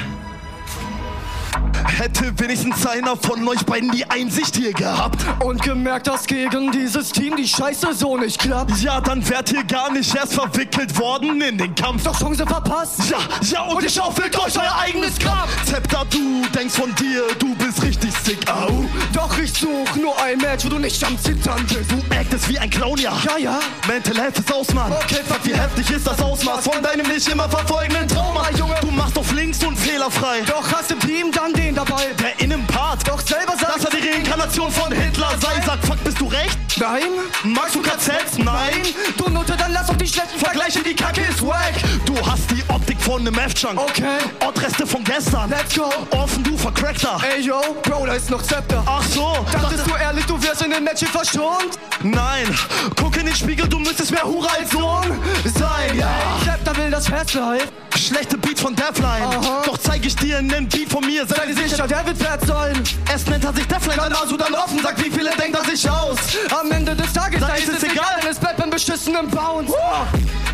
Hätte 1.88 2.34
wenigstens 2.40 2.86
einer 2.86 3.16
von 3.16 3.48
euch 3.48 3.66
beiden 3.66 3.92
die 3.92 4.10
Einsicht 4.10 4.56
hier 4.56 4.74
gehabt. 4.74 5.26
Und 5.44 5.62
gemerkt, 5.62 6.08
dass 6.08 6.26
gegen 6.26 6.72
dieses 6.72 7.12
Team 7.12 7.36
die 7.36 7.48
Scheiße 7.48 7.94
so 7.94 8.18
nicht 8.18 8.40
klappt. 8.40 8.78
Ja, 8.82 9.00
dann 9.00 9.28
wärt 9.30 9.52
ihr 9.52 9.64
gar 9.64 9.92
nicht 9.92 10.14
erst 10.16 10.34
verwickelt 10.34 10.98
worden 11.00 11.42
in 11.42 11.58
den 11.58 11.74
Kampf. 11.76 12.04
Doch 12.04 12.20
Chance 12.20 12.46
verpasst. 12.46 13.10
Ja, 13.10 13.20
ja, 13.42 13.62
und 13.64 13.84
ihr 13.84 13.90
schaufelt 13.90 14.38
euch 14.38 14.58
euer 14.58 14.76
eigenes 14.80 15.18
Grab. 15.20 15.48
Zepter, 15.66 16.06
du 16.10 16.44
denkst 16.54 16.76
von 16.76 16.94
dir, 16.96 17.24
du 17.40 17.56
bist 17.56 17.82
richtig 17.84 18.12
sick, 18.24 18.50
au. 18.52 18.86
Doch 19.14 19.38
ich 19.38 19.54
such 19.54 19.96
nur 19.96 20.20
ein 20.22 20.38
Match, 20.40 20.66
wo 20.66 20.70
du 20.70 20.80
nicht 20.80 21.04
am 21.04 21.18
Zittern 21.20 21.66
bist. 21.68 21.92
Du 21.92 22.16
actest 22.16 22.50
wie 22.50 22.60
ein 22.60 22.70
Clown, 22.70 22.98
ja. 22.98 23.14
Ja, 23.24 23.38
ja. 23.38 23.60
Mental 23.88 24.18
Health 24.18 24.40
ist 24.40 24.54
aus, 24.54 24.74
Mann. 24.74 24.92
Okay, 24.92 25.22
fuck 25.28 25.40
wie 25.44 25.54
heftig 25.54 25.90
ist 25.92 26.08
das 26.08 26.22
Ausmaß 26.22 26.64
von 26.66 26.82
deinem 26.82 27.08
nicht 27.08 27.28
immer 27.28 27.48
verfolgenden 27.50 28.08
Trauma, 28.08 28.50
Junge. 28.58 28.76
Du 28.82 28.92
machst 28.92 29.18
auf 29.18 29.32
links 29.32 29.64
und 29.64 29.78
fehlerfrei. 29.78 30.42
Doch 30.48 30.66
hast 30.72 30.92
im 30.92 31.00
Team 31.00 31.32
dann 31.32 31.54
den 31.54 31.75
dabei. 31.76 32.14
Der 32.22 32.40
Innenpart. 32.40 33.08
Doch 33.08 33.22
selber 33.36 33.54
Dass 33.54 33.82
sagt 33.82 33.94
er 33.94 34.02
die 34.02 34.10
Reinkarnation 34.10 34.72
von 34.72 34.92
Hitler 34.92 35.30
sei, 35.40 35.62
sagt, 35.66 35.86
fuck, 35.86 36.04
bist 36.04 36.20
du 36.20 36.28
recht? 36.28 36.58
Nein. 36.80 37.04
Magst 37.44 37.76
du 37.76 37.82
KZs? 37.82 38.38
Nein. 38.38 38.82
Du 39.18 39.30
Nutte, 39.30 39.56
dann 39.58 39.72
lass 39.74 39.90
auf 39.90 39.98
die 39.98 40.08
schlechten 40.08 40.40
Vergleiche, 40.40 40.82
die 40.84 40.96
Kacke 40.96 41.22
ist 41.22 41.46
wack. 41.46 41.74
Du 42.06 42.16
hast 42.26 42.50
die 42.52 42.64
Optik 42.70 43.02
von 43.02 43.22
einem 43.22 43.38
F-Junk. 43.38 43.80
Okay. 43.80 44.18
Ortreste 44.46 44.86
von 44.86 45.04
gestern. 45.04 45.50
Let's 45.50 45.76
go. 45.76 45.90
Offen, 46.12 46.44
du 46.44 46.58
vercrackter. 46.58 47.18
Ey, 47.30 47.42
yo, 47.42 47.62
Bro, 47.84 48.06
da 48.06 48.14
ist 48.14 48.30
noch 48.30 48.42
Zepter. 48.42 48.84
Ach 48.86 49.04
so. 49.04 49.46
Dachtest 49.52 49.88
du 49.88 49.96
ehrlich, 49.96 50.26
du 50.26 50.42
wirst 50.42 50.62
in 50.62 50.72
den 50.72 50.84
Match 50.84 51.00
hier 51.00 51.08
verschont? 51.10 51.80
Nein. 52.04 52.48
Guck 52.96 53.18
in 53.18 53.26
den 53.26 53.36
Spiegel, 53.36 53.68
du 53.68 53.80
müsstest 53.80 54.12
mehr 54.12 54.24
Hure 54.24 54.50
als 54.60 54.72
Sohn 54.72 55.20
sein, 55.46 55.98
ja. 55.98 56.10
Zepter 56.44 56.76
will 56.78 56.92
das 56.92 57.08
festhalten. 57.08 57.70
Schlechte 57.96 58.38
Beat 58.38 58.60
von 58.60 58.76
Deathline. 58.76 59.24
Aha. 59.24 59.62
Doch 59.66 59.78
zeig 59.78 60.06
ich 60.06 60.16
dir 60.18 60.38
einen 60.38 60.68
Beat 60.68 60.92
von 60.92 61.06
mir. 61.06 61.26
Sei 61.26 61.36
Sei 61.36 61.48
dir 61.48 61.56
dir 61.56 61.70
sicher, 61.70 61.88
der 61.88 62.06
wird 62.06 62.18
fett 62.18 62.46
sein. 62.46 62.84
Es 63.14 63.25
nennt 63.28 63.44
er 63.44 63.54
sich 63.54 63.68
Deathline, 63.68 63.98
weil 63.98 64.14
also 64.14 64.38
dann 64.38 64.54
offen 64.54 64.80
sagt, 64.82 65.04
wie 65.04 65.10
viele 65.10 65.30
denkt 65.32 65.58
er 65.58 65.64
sich 65.70 65.90
aus. 65.90 66.18
Am 66.60 66.72
Ende 66.72 66.96
des 66.96 67.12
Tages, 67.14 67.40
da 67.40 67.54
ist 67.56 67.70
es 67.70 67.84
egal, 67.84 68.20
denn 68.22 68.32
es 68.32 68.40
bleibt 68.40 68.58
beim 68.58 68.70
beschissenen 68.70 69.30
Bounce. 69.30 69.74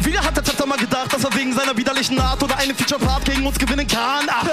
Wieder 0.02 0.24
hat 0.24 0.36
der 0.36 0.44
Zepter 0.44 0.66
mal 0.66 0.78
gedacht, 0.78 1.14
dass 1.14 1.24
er 1.24 1.34
wegen 1.36 1.54
seiner 1.54 1.76
widerlichen 1.78 2.20
Art 2.20 2.42
oder 2.44 2.58
einen 2.58 2.76
Feature-Part 2.76 3.26
gegen 3.26 3.46
uns 3.46 3.58
gewinnen 3.60 3.88
kann. 3.88 4.26
Ach, 4.28 4.46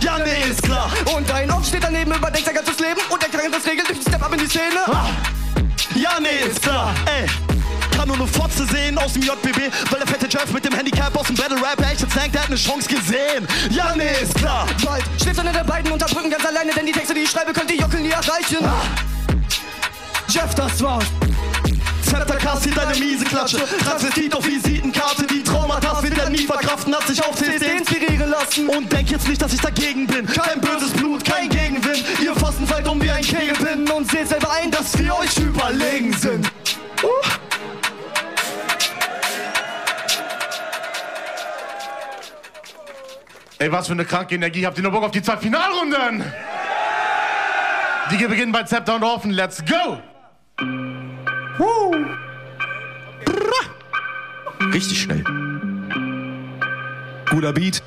ja, 0.00 0.18
nee, 0.18 0.50
ist 0.50 0.62
klar. 0.62 0.90
Und 1.14 1.30
ein 1.30 1.50
Off 1.50 1.66
steht 1.66 1.84
daneben, 1.84 2.12
überdenkt 2.12 2.46
sein 2.46 2.54
ganzes 2.54 2.78
Leben 2.78 3.00
und 3.10 3.22
er 3.22 3.28
kann 3.28 3.52
das 3.52 3.64
regeln 3.66 3.86
durch 3.86 3.98
den 4.00 4.08
Step-Up 4.08 4.32
in 4.32 4.38
die 4.40 4.46
Szene. 4.46 4.80
Ah, 4.86 5.06
Ja, 5.94 6.18
nee, 6.20 6.48
ist 6.50 6.62
klar. 6.62 6.94
Ey. 7.06 7.26
Kann 8.04 8.18
nur 8.18 8.26
eine 8.26 8.34
Fotze 8.34 8.66
sehen 8.66 8.98
aus 8.98 9.14
dem 9.14 9.22
JBB, 9.22 9.72
weil 9.90 9.98
der 9.98 10.06
fette 10.06 10.26
Jeff 10.28 10.52
mit 10.52 10.62
dem 10.62 10.74
Handicap 10.74 11.16
aus 11.16 11.26
dem 11.26 11.36
Battle 11.36 11.56
Rap 11.56 11.80
echt 11.90 12.02
jetzt 12.02 12.14
denkt, 12.14 12.36
er 12.36 12.42
hat 12.42 12.48
eine 12.48 12.56
Chance 12.56 12.86
gesehen. 12.86 13.48
Ja, 13.70 13.94
nee, 13.96 14.10
ist 14.22 14.34
klar. 14.34 14.66
Bald 14.84 15.04
schläft 15.18 15.40
einer 15.40 15.54
der 15.54 15.64
beiden 15.64 15.90
unter 15.90 16.04
Brücken 16.04 16.28
ganz 16.28 16.44
alleine, 16.44 16.70
denn 16.72 16.84
die 16.84 16.92
Texte, 16.92 17.14
die 17.14 17.20
ich 17.20 17.30
schreibe, 17.30 17.54
könnt 17.54 17.70
ihr 17.70 17.78
Jockel 17.78 18.00
nie 18.00 18.10
erreichen. 18.10 18.58
Jeff, 20.28 20.54
das 20.54 20.82
war's. 20.82 21.06
Zepter 22.02 22.36
kassiert 22.36 22.78
eine 22.78 22.94
miese 22.98 23.24
Klatsche. 23.24 23.60
Transvestit 23.82 24.34
auf 24.34 24.46
Visitenkarte, 24.46 25.26
die 25.26 25.42
Traumata 25.42 26.02
wird 26.02 26.18
er 26.18 26.28
nie 26.28 26.44
verkraften, 26.44 26.94
hat 26.94 27.06
sich 27.06 27.24
auf 27.24 27.34
CDs 27.36 27.62
inspirieren 27.62 28.28
lassen. 28.28 28.68
Und 28.68 28.92
denk 28.92 29.10
jetzt 29.10 29.26
nicht, 29.26 29.40
dass 29.40 29.54
ich 29.54 29.62
dagegen 29.62 30.06
bin. 30.06 30.26
Kein 30.26 30.60
böses 30.60 30.90
Blut, 30.90 31.24
kein 31.24 31.48
Gegenwind. 31.48 32.04
Ihr 32.22 32.34
Pfosten 32.34 32.66
fallt 32.66 32.86
um 32.86 33.00
wie 33.00 33.10
ein 33.10 33.24
Kegelpin. 33.24 33.88
und 33.90 34.10
seht 34.10 34.28
selber 34.28 34.52
ein, 34.52 34.70
dass 34.70 34.98
wir 34.98 35.16
euch 35.16 35.38
überlegen 35.38 36.12
sind. 36.12 36.52
Ey, 43.64 43.72
was 43.72 43.86
für 43.86 43.94
eine 43.94 44.04
kranke 44.04 44.34
Energie. 44.34 44.66
Habt 44.66 44.76
ihr 44.76 44.84
noch 44.84 44.92
Bock 44.92 45.04
auf 45.04 45.10
die 45.10 45.22
zwei 45.22 45.38
Finalrunden? 45.38 46.22
Die 48.10 48.26
beginnen 48.26 48.52
bei 48.52 48.64
Zepter 48.64 48.96
und 48.96 49.02
Orphan. 49.02 49.30
Let's 49.30 49.64
go! 49.64 49.98
Richtig 54.70 55.00
schnell. 55.00 55.24
Guter 57.30 57.54
Beat. 57.54 57.82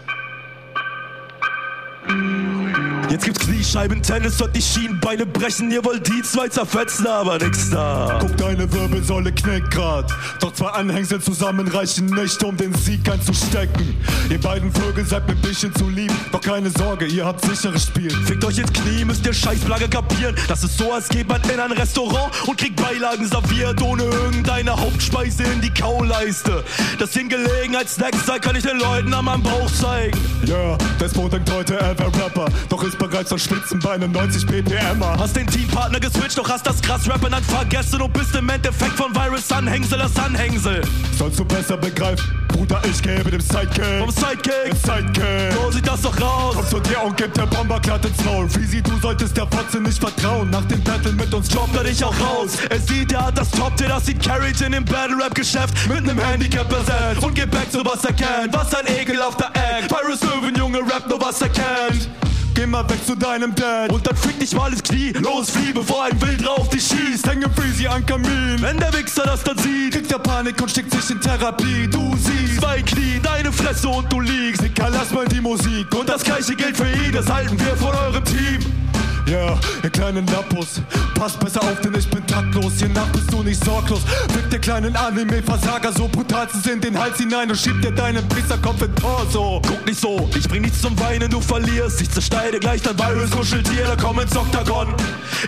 Jetzt 3.17 3.25
gibt's 3.25 3.45
Kniescheiben, 3.47 4.03
Tennis 4.03 4.39
und 4.39 4.55
die 4.55 4.61
Schienenbeine 4.61 5.25
brechen. 5.25 5.71
Ihr 5.71 5.83
wollt 5.83 6.07
die 6.07 6.21
zwei 6.21 6.49
zerfetzen, 6.49 7.07
aber 7.07 7.39
nix 7.39 7.71
da. 7.71 8.19
Guck, 8.21 8.37
deine 8.37 8.71
Wirbelsäule 8.71 9.31
knickt 9.31 9.71
grad. 9.71 10.13
Doch 10.39 10.53
zwei 10.53 10.67
Anhängsel 10.67 11.19
zusammen 11.19 11.67
reichen 11.67 12.05
nicht, 12.05 12.43
um 12.43 12.55
den 12.55 12.75
Sieg 12.75 13.09
einzustecken. 13.09 13.97
Ihr 14.29 14.39
beiden 14.39 14.71
Vögel 14.71 15.03
seid 15.03 15.27
mir 15.27 15.33
ein 15.33 15.41
bisschen 15.41 15.73
zu 15.73 15.89
lieb. 15.89 16.11
Doch 16.31 16.41
keine 16.41 16.69
Sorge, 16.69 17.07
ihr 17.07 17.25
habt 17.25 17.43
sicheres 17.43 17.85
Spiel. 17.85 18.11
Fickt 18.11 18.45
euch 18.45 18.59
ins 18.59 18.71
Knie, 18.71 19.03
müsst 19.03 19.25
ihr 19.25 19.33
Scheißplage 19.33 19.89
kapieren. 19.89 20.35
Das 20.47 20.63
ist 20.63 20.77
so, 20.77 20.93
als 20.93 21.09
geht 21.09 21.27
man 21.27 21.41
in 21.51 21.59
ein 21.59 21.71
Restaurant 21.71 22.31
und 22.45 22.55
kriegt 22.55 22.75
Beilagen 22.75 23.25
serviert, 23.25 23.81
ohne 23.81 24.03
irgendeine 24.03 24.79
Hauptspeise 24.79 25.41
in 25.41 25.61
die 25.61 25.73
Kauleiste. 25.73 26.63
Das 26.99 27.13
Gelegenheitssnacks, 27.13 28.25
da 28.27 28.37
kann 28.37 28.55
ich 28.55 28.63
den 28.63 28.77
Leuten 28.77 29.11
an 29.11 29.25
meinem 29.25 29.41
Bauch 29.41 29.71
zeigen. 29.71 30.15
Ja, 30.45 30.55
yeah, 30.55 30.77
Despo 30.99 31.27
denkt 31.27 31.51
heute, 31.51 31.79
er 31.79 31.97
wär 31.97 32.07
Rapper. 32.07 32.45
Doch 32.69 32.83
ist 32.83 32.97
bereits 33.07 33.31
am 33.31 33.39
Schwitzen 33.39 33.79
bei 33.79 33.93
einem 33.93 34.11
90 34.11 34.45
ppm. 34.45 35.03
Hast 35.03 35.35
den 35.35 35.47
Teampartner 35.47 35.99
geswitcht, 35.99 36.37
doch 36.37 36.49
hast 36.49 36.65
das 36.65 36.81
krass 36.81 37.09
Rappen 37.09 37.31
dann 37.31 37.43
vergessen 37.43 38.01
und 38.01 38.13
bist 38.13 38.35
im 38.35 38.49
Endeffekt 38.49 38.93
von 38.93 39.13
Virus 39.15 39.51
Anhängsel 39.51 39.99
das 39.99 40.15
Anhängsel. 40.17 40.81
Sollst 41.17 41.39
du 41.39 41.45
besser 41.45 41.77
begreifen, 41.77 42.25
Bruder, 42.49 42.81
ich 42.89 43.01
gebe 43.01 43.29
dem 43.29 43.41
Sidekick. 43.41 43.99
Vom 43.99 44.11
Sidekick? 44.11 44.75
Sidekick. 44.83 45.53
So 45.53 45.71
sieht 45.71 45.87
das 45.87 46.01
doch 46.01 46.19
raus. 46.19 46.55
Komm 46.55 46.67
zu 46.67 46.79
dir 46.79 47.01
und 47.03 47.15
gib 47.17 47.33
der 47.33 47.45
Bomber 47.45 47.79
glatt 47.79 48.05
ins 48.05 48.23
Maul. 48.25 48.49
Freezy, 48.49 48.81
du 48.81 48.97
solltest 49.01 49.37
der 49.37 49.47
Fotze 49.47 49.79
nicht 49.79 49.99
vertrauen. 49.99 50.49
Nach 50.49 50.65
dem 50.65 50.83
Battle 50.83 51.13
mit 51.13 51.33
uns 51.33 51.49
droppt 51.49 51.75
er 51.75 51.83
dich 51.83 52.03
auch 52.03 52.15
raus. 52.19 52.57
Er 52.69 52.79
sieht, 52.79 53.11
er 53.11 53.27
hat 53.27 53.37
das 53.37 53.49
Top-Tier, 53.51 53.87
das 53.89 54.05
sieht 54.05 54.23
carried 54.23 54.59
in 54.61 54.71
dem 54.71 54.85
Battle-Rap-Geschäft 54.85 55.87
mit 55.87 56.05
nem 56.05 56.19
Handicap 56.19 56.67
besetzt. 56.69 57.23
Und 57.23 57.35
geht 57.35 57.51
back 57.51 57.71
zu 57.71 57.85
was 57.85 58.03
er 58.03 58.13
kennt. 58.13 58.53
Was 58.53 58.73
ein 58.73 58.87
ekelhafter 58.87 59.49
Act. 59.53 59.91
Virus 59.91 60.21
Löwen, 60.21 60.55
Junge, 60.55 60.79
Rap 60.79 61.07
nur 61.07 61.21
was 61.21 61.41
er 61.41 61.49
kennt. 61.49 62.09
Geh 62.57 62.65
mal 62.65 62.89
weg 62.89 63.05
zu 63.05 63.15
deinem 63.15 63.53
Dad. 63.53 63.91
Und 63.91 64.07
dann 64.07 64.15
fick 64.15 64.39
dich 64.39 64.55
mal 64.55 64.71
ins 64.71 64.81
Knie. 64.81 65.13
Los, 65.21 65.51
flieh, 65.51 65.71
bevor 65.71 66.05
ein 66.05 66.19
Wild 66.19 66.43
drauf 66.43 66.67
dich 66.69 66.87
schießt. 66.87 67.27
Hänge 67.27 67.45
Freezy 67.55 67.85
an 67.85 68.03
Kamin. 68.03 68.57
Wenn 68.59 68.79
der 68.79 68.91
Wichser 68.93 69.25
das 69.25 69.43
dann 69.43 69.59
sieht 69.59 69.93
Kriegt 69.93 70.11
er 70.11 70.17
Panik 70.17 70.59
und 70.59 70.71
steckt 70.71 70.91
sich 70.91 71.11
in 71.11 71.21
Therapie. 71.21 71.87
Du 71.87 72.15
siehst 72.17 72.59
Zwei 72.59 72.81
Knie, 72.81 73.19
deine 73.21 73.51
Fresse 73.51 73.87
und 73.87 74.11
du 74.11 74.21
liegst. 74.21 74.63
Dicker, 74.63 74.89
lass 74.91 75.11
mal 75.11 75.27
die 75.27 75.39
Musik. 75.39 75.93
Und 75.93 76.09
das 76.09 76.23
gleiche 76.23 76.55
gilt 76.55 76.75
für 76.75 76.89
ihn 76.89 77.11
Das 77.13 77.31
halten 77.31 77.59
wir 77.59 77.77
von 77.77 77.93
eurem 77.93 78.25
Team 78.25 78.86
ja, 79.27 79.57
ihr 79.83 79.89
kleinen 79.89 80.25
Lappus, 80.27 80.81
passt 81.15 81.39
besser 81.39 81.61
auf, 81.61 81.79
denn 81.81 81.93
ich 81.95 82.09
bin 82.09 82.25
taktlos. 82.25 82.73
Hier 82.77 82.89
nach 82.89 83.07
bist 83.07 83.31
du 83.31 83.43
nicht 83.43 83.63
sorglos. 83.63 84.01
Fick 84.33 84.49
der 84.49 84.59
kleinen 84.59 84.95
Anime-Versager 84.95 85.91
so 85.91 86.07
brutal 86.07 86.47
zu 86.49 86.57
in 86.71 86.81
den 86.81 86.97
Hals 86.97 87.17
hinein 87.17 87.49
und 87.49 87.57
schiebt 87.57 87.83
dir 87.83 87.91
deinen 87.91 88.27
Pristerkopf 88.27 88.81
in 88.81 88.95
Torso. 88.95 89.61
Guck 89.67 89.85
nicht 89.85 89.99
so, 89.99 90.29
ich 90.37 90.47
bring 90.47 90.61
nichts 90.61 90.81
zum 90.81 90.97
Weinen, 90.99 91.29
du 91.29 91.41
verlierst. 91.41 92.01
Ich 92.01 92.09
zersteide 92.09 92.59
gleich 92.59 92.81
dein 92.81 92.97
Virus, 92.97 93.31
Kuscheltier, 93.31 93.85
da 93.85 93.95
komm 93.95 94.19
ins 94.19 94.35
Oktagon. 94.35 94.93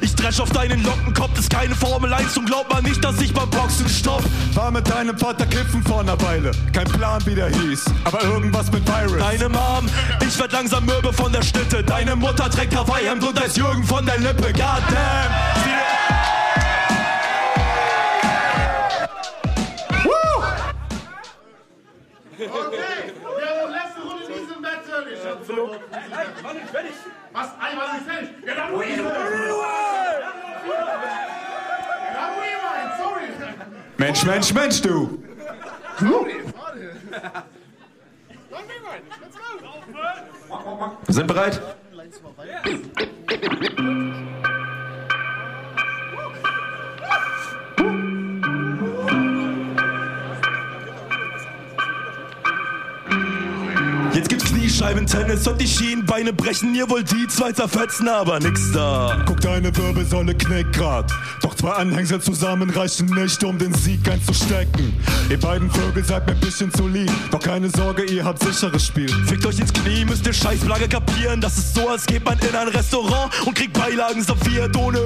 Ich 0.01 0.15
dresch 0.15 0.39
auf 0.39 0.49
deinen 0.51 0.83
Lockenkopf, 0.83 1.37
ist 1.39 1.49
keine 1.49 1.75
Formel 1.75 2.13
1 2.13 2.37
und 2.37 2.45
glaub 2.45 2.69
mal 2.71 2.81
nicht, 2.81 3.03
dass 3.03 3.19
ich 3.21 3.33
beim 3.33 3.49
Boxen 3.49 3.89
stopp. 3.89 4.23
War 4.53 4.71
mit 4.71 4.89
deinem 4.89 5.17
Vater 5.17 5.45
kiffen 5.45 5.83
vor 5.83 6.01
einer 6.01 6.19
Weile, 6.21 6.51
kein 6.73 6.85
Plan 6.85 7.21
wie 7.25 7.35
der 7.35 7.49
hieß, 7.49 7.85
aber 8.03 8.23
irgendwas 8.23 8.71
mit 8.71 8.87
Virus. 8.87 9.19
Deine 9.19 9.49
Mom, 9.49 9.89
ich 10.25 10.39
werd 10.39 10.51
langsam 10.51 10.85
mürbe 10.85 11.11
von 11.11 11.31
der 11.31 11.41
Schnitte. 11.41 11.83
Deine 11.83 12.15
Mutter 12.15 12.49
trägt 12.49 12.75
Hawaii-Hemd 12.75 13.23
und 13.23 13.41
als 13.41 13.55
Jürgen 13.55 13.68
von 13.83 14.05
der 14.05 14.17
Lippe, 14.19 14.51
goddamn. 14.53 15.31
Okay, 22.39 23.13
ja, 23.41 23.67
letzte 23.67 24.01
Runde 24.01 24.23
in 24.23 24.31
diesem 24.33 24.61
Battle. 24.61 25.11
Ich 25.13 25.25
hab 25.25 25.43
so. 25.45 25.53
Ey, 25.91 26.43
war 26.43 26.53
nicht 26.53 26.69
fertig. 26.69 26.93
Was? 27.33 27.47
Ey, 27.47 27.77
war 27.77 27.93
nicht 27.93 28.05
fertig? 28.07 28.29
Ja, 28.45 28.55
dann 28.55 28.75
Rewind. 28.75 28.99
Dann 32.13 32.31
Rewind, 32.39 32.91
sorry. 32.97 33.27
Mensch, 33.97 34.23
Mensch, 34.23 34.53
Mensch, 34.53 34.81
du. 34.81 35.23
Sorry, 35.99 36.43
warte. 36.57 36.95
Dann 38.49 38.63
Rewind, 38.69 39.05
let's 39.21 39.35
go. 39.35 39.41
Wir 41.05 41.13
sind 41.13 41.27
bereit? 41.27 41.61
Jetzt 54.13 54.27
gibt's 54.27 54.48
Kniescheiben, 54.69 55.07
Tennis 55.07 55.47
und 55.47 55.59
die 55.59 55.67
Schienenbeine 55.67 56.31
brechen. 56.31 56.75
Ihr 56.75 56.87
wollt 56.91 57.11
die 57.11 57.27
zwei 57.27 57.51
zerfetzen, 57.51 58.07
aber 58.07 58.39
nix 58.39 58.71
da. 58.71 59.23
Guck, 59.25 59.41
deine 59.41 59.75
Wirbelsäule 59.75 60.35
knickt 60.35 60.73
grad. 60.73 61.11
Doch 61.41 61.55
zwei 61.55 61.71
Anhängsel 61.71 62.21
zusammen 62.21 62.69
reichen 62.69 63.07
nicht, 63.07 63.43
um 63.43 63.57
den 63.57 63.73
Sieg 63.73 64.07
einzustecken. 64.07 64.93
Ihr 65.27 65.39
beiden 65.39 65.71
Vögel 65.71 66.03
seid 66.05 66.27
mir 66.27 66.33
ein 66.33 66.39
bisschen 66.39 66.71
zu 66.71 66.87
lieb. 66.87 67.11
Doch 67.31 67.39
keine 67.39 67.67
Sorge, 67.71 68.03
ihr 68.03 68.23
habt 68.23 68.43
sicheres 68.43 68.85
Spiel. 68.85 69.09
Fickt 69.25 69.43
euch 69.47 69.57
ins 69.57 69.73
Knie, 69.73 70.05
müsst 70.05 70.27
ihr 70.27 70.33
Scheißplage 70.33 70.87
kapieren. 70.87 71.41
Das 71.41 71.57
ist 71.57 71.73
so, 71.73 71.89
als 71.89 72.05
geht 72.05 72.23
man 72.23 72.37
in 72.37 72.55
ein 72.55 72.67
Restaurant 72.67 73.31
und 73.47 73.55
kriegt 73.55 73.73
Beilagen 73.73 74.21
serviert, 74.21 74.77
ohne 74.77 74.99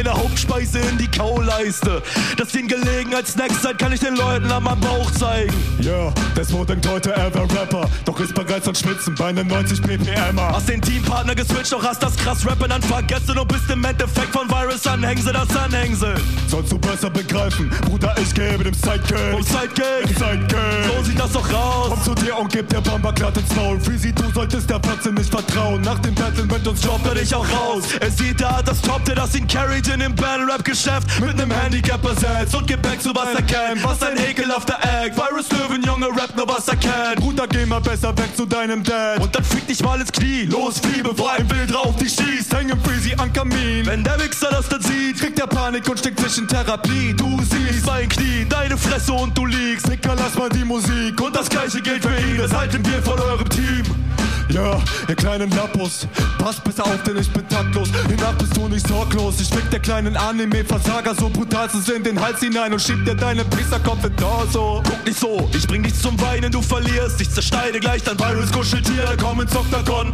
irgendeine 0.00 0.22
Hauptspeise 0.22 0.78
in 0.78 0.98
die 0.98 1.08
Kauleiste. 1.08 2.02
Dass 2.36 2.54
ihr 2.54 2.60
in 2.60 2.68
Gelegenheitssnacks 2.68 3.62
seid, 3.62 3.78
kann 3.78 3.92
ich 3.92 4.00
den 4.00 4.16
Leuten 4.16 4.50
an 4.50 4.62
meinem 4.62 4.80
Bauch 4.80 5.10
zeigen. 5.12 5.52
Ja, 5.80 5.92
yeah, 5.92 6.14
Desmo 6.36 6.64
denkt 6.64 6.88
heute, 6.88 7.12
er 7.12 7.32
wär 7.34 7.42
Rapper. 7.42 7.88
Doch 8.04 8.18
ist 8.20 8.34
bereits 8.34 8.66
am 8.66 8.74
Schwitzen 8.74 9.14
bei 9.14 9.26
einem 9.26 9.46
90 9.48 9.82
ppm. 9.82 10.40
Hast 10.40 10.68
den 10.68 10.80
Teampartner 10.80 11.34
geswitcht, 11.34 11.72
doch 11.72 11.84
hast 11.84 12.02
das 12.02 12.16
krass 12.16 12.46
Rappen 12.46 12.70
dann 12.70 12.82
vergessen 12.82 13.38
und 13.38 13.48
bist 13.48 13.70
im 13.70 13.84
Endeffekt 13.84 14.32
von 14.32 14.48
Virus 14.48 14.86
Anhängsel 14.86 15.32
das 15.32 15.54
Anhängsel. 15.56 16.14
Sollst 16.48 16.72
du 16.72 16.78
besser 16.78 17.10
begreifen, 17.10 17.70
Bruder, 17.86 18.14
ich 18.20 18.32
gebe 18.34 18.64
dem 18.64 18.74
Sidekick. 18.74 19.32
Vom 19.32 19.42
Sidekick? 19.42 20.16
Sidekick. 20.16 20.56
So 20.96 21.04
sieht 21.04 21.20
das 21.20 21.32
doch 21.32 21.52
raus. 21.52 21.88
Komm 21.90 22.02
zu 22.02 22.14
dir 22.24 22.38
und 22.38 22.50
gib 22.50 22.68
der 22.68 22.80
Bomber 22.80 23.12
glatt 23.12 23.36
ins 23.36 23.54
Maul. 23.54 23.78
Freezy, 23.80 24.12
du 24.12 24.30
solltest 24.32 24.70
der 24.70 24.78
Platze 24.78 25.12
nicht 25.12 25.30
vertrauen. 25.30 25.82
Nach 25.82 25.98
dem 25.98 26.14
Battle 26.14 26.44
mit 26.44 26.66
uns 26.66 26.80
droppt 26.80 27.06
er 27.06 27.14
dich 27.14 27.34
auch 27.34 27.46
raus. 27.50 27.84
Er 28.00 28.10
sieht, 28.10 28.40
er 28.40 28.58
hat 28.58 28.68
das 28.68 28.80
Top-Tier, 28.80 29.14
das 29.14 29.34
ihn 29.34 29.46
carried 29.46 29.89
in 29.92 30.00
dem 30.00 30.14
Battle-Rap-Geschäft 30.14 31.20
mit 31.20 31.36
nem 31.36 31.50
Handicap 31.50 32.00
besetzt 32.02 32.54
und 32.54 32.66
gibt 32.66 32.82
back 32.82 33.00
zu 33.00 33.14
was 33.14 33.34
er 33.34 33.42
kennt. 33.42 33.82
Was 33.84 34.02
ein 34.02 34.16
ekelhafter 34.16 34.78
Act. 34.82 35.16
Virus 35.16 35.50
Löwen, 35.50 35.82
Junge, 35.82 36.06
Rap 36.06 36.34
nur 36.36 36.48
was 36.48 36.68
er 36.68 36.76
kennt. 36.76 37.16
Bruder, 37.16 37.46
geh 37.48 37.66
mal 37.66 37.80
besser 37.80 38.16
weg 38.16 38.36
zu 38.36 38.46
deinem 38.46 38.82
Dad. 38.82 39.20
Und 39.20 39.34
dann 39.34 39.44
fick 39.44 39.66
dich 39.66 39.82
mal 39.82 40.00
ins 40.00 40.12
Knie. 40.12 40.44
Los, 40.44 40.78
flieh, 40.78 41.02
bevor 41.02 41.32
ein 41.32 41.50
Wild 41.50 41.72
drauf 41.72 41.96
dich 41.96 42.14
schießt. 42.14 42.54
Häng 42.54 42.68
im 42.68 42.80
Freezy 42.82 43.14
an 43.16 43.32
Kamin. 43.32 43.86
Wenn 43.86 44.04
der 44.04 44.18
Wichser 44.20 44.48
das 44.50 44.68
dann 44.68 44.82
sieht, 44.82 45.18
kriegt 45.18 45.38
er 45.38 45.46
Panik 45.46 45.88
und 45.88 45.98
steckt 45.98 46.20
sich 46.20 46.38
in 46.38 46.46
Therapie. 46.46 47.14
Du 47.14 47.38
siehst 47.42 47.86
mein 47.86 48.08
Knie, 48.08 48.46
deine 48.48 48.76
Fresse 48.76 49.12
und 49.12 49.36
du 49.36 49.46
liegst. 49.46 49.88
Dicker, 49.88 50.14
lass 50.16 50.34
mal 50.36 50.48
die 50.48 50.64
Musik. 50.64 51.20
Und 51.20 51.34
das 51.34 51.48
gleiche 51.48 51.80
gilt 51.80 52.02
für 52.02 52.16
ihn. 52.16 52.38
Das 52.38 52.52
halten 52.52 52.84
wir 52.84 53.02
von 53.02 53.18
eurem 53.18 53.48
Team. 53.48 54.09
Ja, 54.52 54.80
ihr 55.08 55.14
kleinen 55.14 55.48
Lappus, 55.50 56.08
passt 56.38 56.64
besser 56.64 56.84
auf, 56.84 57.02
denn 57.04 57.16
ich 57.18 57.30
bin 57.30 57.48
taktlos. 57.48 57.88
Hiernach 58.08 58.34
bist 58.34 58.56
du 58.56 58.66
nicht 58.68 58.86
sorglos. 58.86 59.40
Ich 59.40 59.48
fick 59.48 59.70
der 59.70 59.78
kleinen 59.78 60.16
Anime-Versager 60.16 61.14
so 61.14 61.28
brutal 61.28 61.70
zu 61.70 61.78
in 61.92 62.02
den 62.02 62.20
Hals 62.20 62.40
hinein 62.40 62.72
und 62.72 62.82
schieb 62.82 63.04
dir 63.04 63.14
deinen 63.14 63.48
Pristerkopf 63.48 64.04
in 64.04 64.16
Torso. 64.16 64.82
Guck 64.84 65.06
nicht 65.06 65.18
so, 65.18 65.48
ich 65.54 65.66
bring 65.68 65.84
dich 65.84 65.94
zum 65.94 66.20
Weinen, 66.20 66.50
du 66.50 66.60
verlierst. 66.62 67.20
Ich 67.20 67.30
zerschneide 67.30 67.78
gleich 67.78 68.02
dein 68.02 68.18
Virus-Kuscheltier, 68.18 69.04
da 69.04 69.16
komm 69.16 69.40
ins 69.40 69.54
Oktagon. 69.54 70.12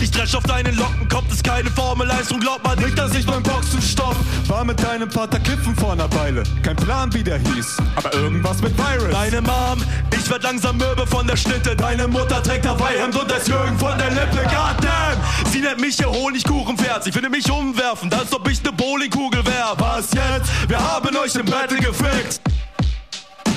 Ich 0.00 0.10
dresch 0.10 0.34
auf 0.34 0.44
deinen 0.44 0.76
Lockenkopf, 0.76 1.32
ist 1.32 1.44
keine 1.44 1.70
Formel 1.70 2.10
1 2.10 2.32
und 2.32 2.40
glaub 2.40 2.64
mal 2.64 2.76
nicht, 2.76 2.98
dass 2.98 3.14
ich 3.14 3.26
beim 3.26 3.42
Boxen 3.42 3.80
stopp. 3.82 4.16
War 4.56 4.64
mit 4.64 4.82
deinem 4.82 5.10
Vater 5.10 5.38
kiffen 5.38 5.76
vor 5.76 5.92
einer 5.92 6.10
Weile. 6.14 6.42
Kein 6.62 6.76
Plan, 6.76 7.12
wie 7.12 7.22
der 7.22 7.36
hieß, 7.36 7.76
aber 7.94 8.14
irgendwas 8.14 8.62
mit 8.62 8.72
Virus. 8.78 9.10
Deine 9.10 9.42
Mom, 9.42 9.84
ich 10.18 10.30
werd 10.30 10.44
langsam 10.44 10.78
mürbe 10.78 11.06
von 11.06 11.26
der 11.26 11.36
Schnitte. 11.36 11.76
Deine 11.76 12.08
Mutter 12.08 12.42
trägt 12.42 12.66
Hawaii-Hemd 12.66 13.20
und 13.20 13.30
das 13.30 13.46
Jürgen 13.48 13.78
von 13.78 13.98
der 13.98 14.08
Lippe. 14.08 14.38
Goddamn! 14.44 15.20
Sie 15.52 15.60
nennt 15.60 15.78
mich 15.78 16.00
ihr 16.00 16.10
Honigkuchenpferd. 16.10 17.04
Sie 17.04 17.12
findet 17.12 17.32
mich 17.32 17.50
umwerfen, 17.50 18.10
als 18.14 18.32
ob 18.32 18.48
ich 18.48 18.62
ne 18.62 18.72
Bowlingkugel 18.72 19.44
wär. 19.44 19.74
Was 19.76 20.14
jetzt? 20.14 20.50
Wir 20.70 20.78
haben 20.78 21.14
euch 21.14 21.34
im 21.34 21.44
Battle 21.44 21.76
gefickt. 21.76 22.40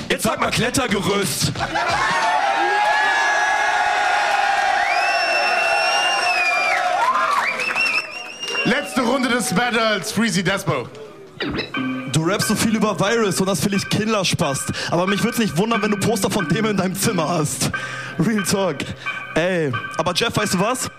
Jetzt 0.10 0.24
sag 0.24 0.41
mal 0.41 0.51
Klettergerüst. 0.51 1.53
Runde 9.29 9.43
des 9.43 9.53
Battles, 9.53 10.12
Freezy 10.12 10.43
Despo. 10.43 10.88
Du 12.12 12.24
rappst 12.24 12.48
so 12.48 12.55
viel 12.55 12.75
über 12.75 13.00
Virus 13.00 13.39
und 13.39 13.48
das 13.48 13.59
finde 13.59 13.77
ich 13.77 13.88
Kinderspaß. 13.88 14.65
Aber 14.89 15.05
mich 15.05 15.24
würde 15.24 15.39
nicht 15.39 15.55
wundern, 15.55 15.81
wenn 15.83 15.91
du 15.91 15.98
Poster 15.98 16.31
von 16.31 16.48
dem 16.48 16.65
in 16.65 16.77
deinem 16.77 16.95
Zimmer 16.95 17.29
hast. 17.29 17.69
Real 18.17 18.43
Talk. 18.43 18.77
Ey, 19.36 19.71
aber 19.98 20.13
Jeff, 20.15 20.36
weißt 20.36 20.55
du 20.55 20.59
was? 20.59 20.89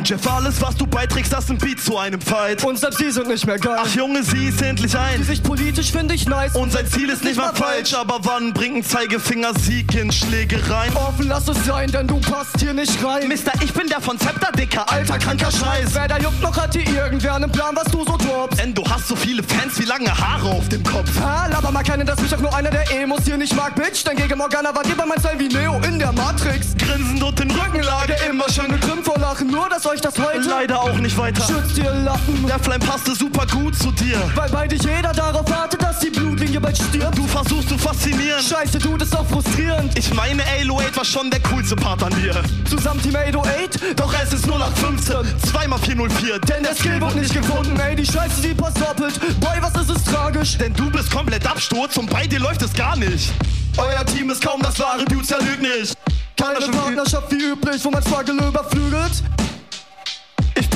Und 0.00 0.08
Jeff, 0.08 0.26
alles, 0.28 0.62
was 0.62 0.74
du 0.76 0.86
beiträgst, 0.86 1.30
das 1.30 1.46
sind 1.46 1.60
Beats 1.60 1.84
zu 1.84 1.98
einem 1.98 2.22
Fight. 2.22 2.64
Und 2.64 2.78
selbst 2.78 2.98
die 3.00 3.10
sind 3.10 3.28
nicht 3.28 3.46
mehr 3.46 3.58
geil. 3.58 3.76
Ach 3.78 3.94
Junge, 3.94 4.22
sieh 4.22 4.48
ist 4.48 4.62
endlich 4.62 4.92
die 4.92 4.96
ein. 4.96 5.22
Sicht 5.24 5.42
politisch 5.44 5.92
finde 5.92 6.14
ich 6.14 6.26
nice. 6.26 6.56
Und 6.56 6.72
sein 6.72 6.86
Ziel 6.86 7.10
ist 7.10 7.22
nicht 7.22 7.36
mal 7.36 7.52
falsch, 7.54 7.92
aber 7.92 8.18
wann 8.22 8.54
bringt 8.54 8.76
ein 8.76 8.82
Zeigefinger 8.82 9.52
Sieg 9.58 9.94
in 9.94 10.10
Schlägereien? 10.10 10.96
Offen 10.96 11.28
lass 11.28 11.46
es 11.48 11.66
sein, 11.66 11.92
denn 11.92 12.06
du 12.06 12.18
passt 12.18 12.58
hier 12.60 12.72
nicht 12.72 13.04
rein. 13.04 13.28
Mister, 13.28 13.52
ich 13.62 13.74
bin 13.74 13.88
der 13.88 14.00
von 14.00 14.18
Zepter, 14.18 14.50
Dicker, 14.52 14.90
alter, 14.90 15.18
kranker 15.18 15.50
Scheiß. 15.50 15.90
Wer 15.92 16.08
da 16.08 16.16
juckt 16.16 16.40
noch, 16.40 16.56
hat 16.56 16.74
hier 16.74 16.86
irgendwer 16.86 17.34
einen 17.34 17.52
Plan, 17.52 17.76
was 17.76 17.92
du 17.92 17.98
so 18.02 18.16
droppst. 18.16 18.58
Denn 18.58 18.72
du 18.72 18.82
hast 18.88 19.06
so 19.06 19.14
viele 19.14 19.42
Fans 19.42 19.78
wie 19.78 19.84
lange 19.84 20.16
Haare 20.16 20.48
auf 20.48 20.66
dem 20.70 20.82
Kopf. 20.82 21.10
Ah, 21.22 21.46
laber 21.52 21.70
mal 21.70 21.82
keinen, 21.82 22.06
dass 22.06 22.18
mich 22.22 22.34
auch 22.34 22.40
nur 22.40 22.56
einer 22.56 22.70
der 22.70 22.90
Emos 22.90 23.26
hier 23.26 23.36
nicht 23.36 23.54
mag, 23.54 23.74
Bitch. 23.74 24.02
Dein 24.06 24.16
gegen 24.16 24.38
Morgana 24.38 24.74
war 24.74 24.82
dir 24.82 24.94
bei 24.96 25.04
mein 25.04 25.20
Style 25.20 25.38
wie 25.38 25.48
Neo 25.48 25.78
in 25.86 25.98
der 25.98 26.12
Matrix. 26.12 26.68
Grinsend 26.78 27.22
und 27.22 27.38
in 27.38 27.50
Rückenlage, 27.50 28.16
Immer 28.30 28.48
schön 28.48 28.68
gekrümmt 28.68 29.04
vor 29.04 29.18
Lachen, 29.18 29.48
nur 29.48 29.68
dass 29.68 29.89
euch 29.90 30.00
das 30.00 30.16
heute 30.18 30.48
leider 30.48 30.80
auch 30.80 30.96
nicht 30.98 31.16
weiter. 31.18 31.42
schützt 31.42 31.76
ihr 31.78 31.90
Lappen. 31.90 32.46
Der 32.46 32.58
Flame 32.58 32.84
passte 32.84 33.14
super 33.14 33.44
gut 33.46 33.74
zu 33.74 33.90
dir. 33.92 34.18
Weil 34.34 34.48
bei 34.50 34.68
dir 34.68 34.76
jeder 34.78 35.12
darauf 35.12 35.48
wartet, 35.50 35.82
dass 35.82 35.98
die 35.98 36.10
Blutlinie 36.10 36.60
bald 36.60 36.76
stirbt. 36.76 37.18
Du 37.18 37.26
versuchst 37.26 37.68
zu 37.68 37.76
faszinieren. 37.78 38.40
Scheiße, 38.40 38.78
du, 38.78 38.96
das 38.96 39.08
ist 39.08 39.16
auch 39.16 39.26
frustrierend. 39.26 39.98
Ich 39.98 40.12
meine, 40.14 40.42
Halo 40.44 40.78
8 40.78 40.96
war 40.96 41.04
schon 41.04 41.30
der 41.30 41.40
coolste 41.40 41.74
Part 41.74 42.02
an 42.04 42.12
dir. 42.14 42.40
Zusammen 42.68 43.02
Team 43.02 43.16
808, 43.16 43.98
Doch 43.98 44.14
es 44.22 44.32
ist 44.32 44.46
0815, 44.46 45.16
2x404. 45.52 46.38
denn 46.46 46.62
der 46.62 46.74
Skill 46.74 47.00
wird 47.00 47.16
nicht 47.16 47.34
gefunden. 47.34 47.78
Ey, 47.80 47.96
die 47.96 48.06
Scheiße, 48.06 48.42
die 48.42 48.54
passt 48.54 48.80
doppelt. 48.80 49.18
Boy, 49.40 49.58
was 49.60 49.74
ist 49.82 49.90
es 49.90 50.04
tragisch? 50.04 50.56
Denn 50.58 50.72
du 50.74 50.90
bist 50.90 51.10
komplett 51.10 51.46
Absturz 51.46 51.96
und 51.96 52.08
bei 52.10 52.26
dir 52.26 52.38
läuft 52.38 52.62
es 52.62 52.72
gar 52.72 52.96
nicht. 52.96 53.32
Euer 53.76 54.04
Team 54.06 54.30
ist 54.30 54.44
kaum 54.44 54.60
das 54.62 54.78
wahre 54.78 55.04
Dudes, 55.06 55.30
er 55.30 55.40
lügt 55.40 55.62
nicht. 55.62 55.96
Keine 56.36 56.60
Partnerschaft 56.70 57.30
wie 57.32 57.42
üblich, 57.52 57.84
wo 57.84 57.90
man 57.90 58.02
Spargel 58.02 58.36
überflügelt. 58.36 59.22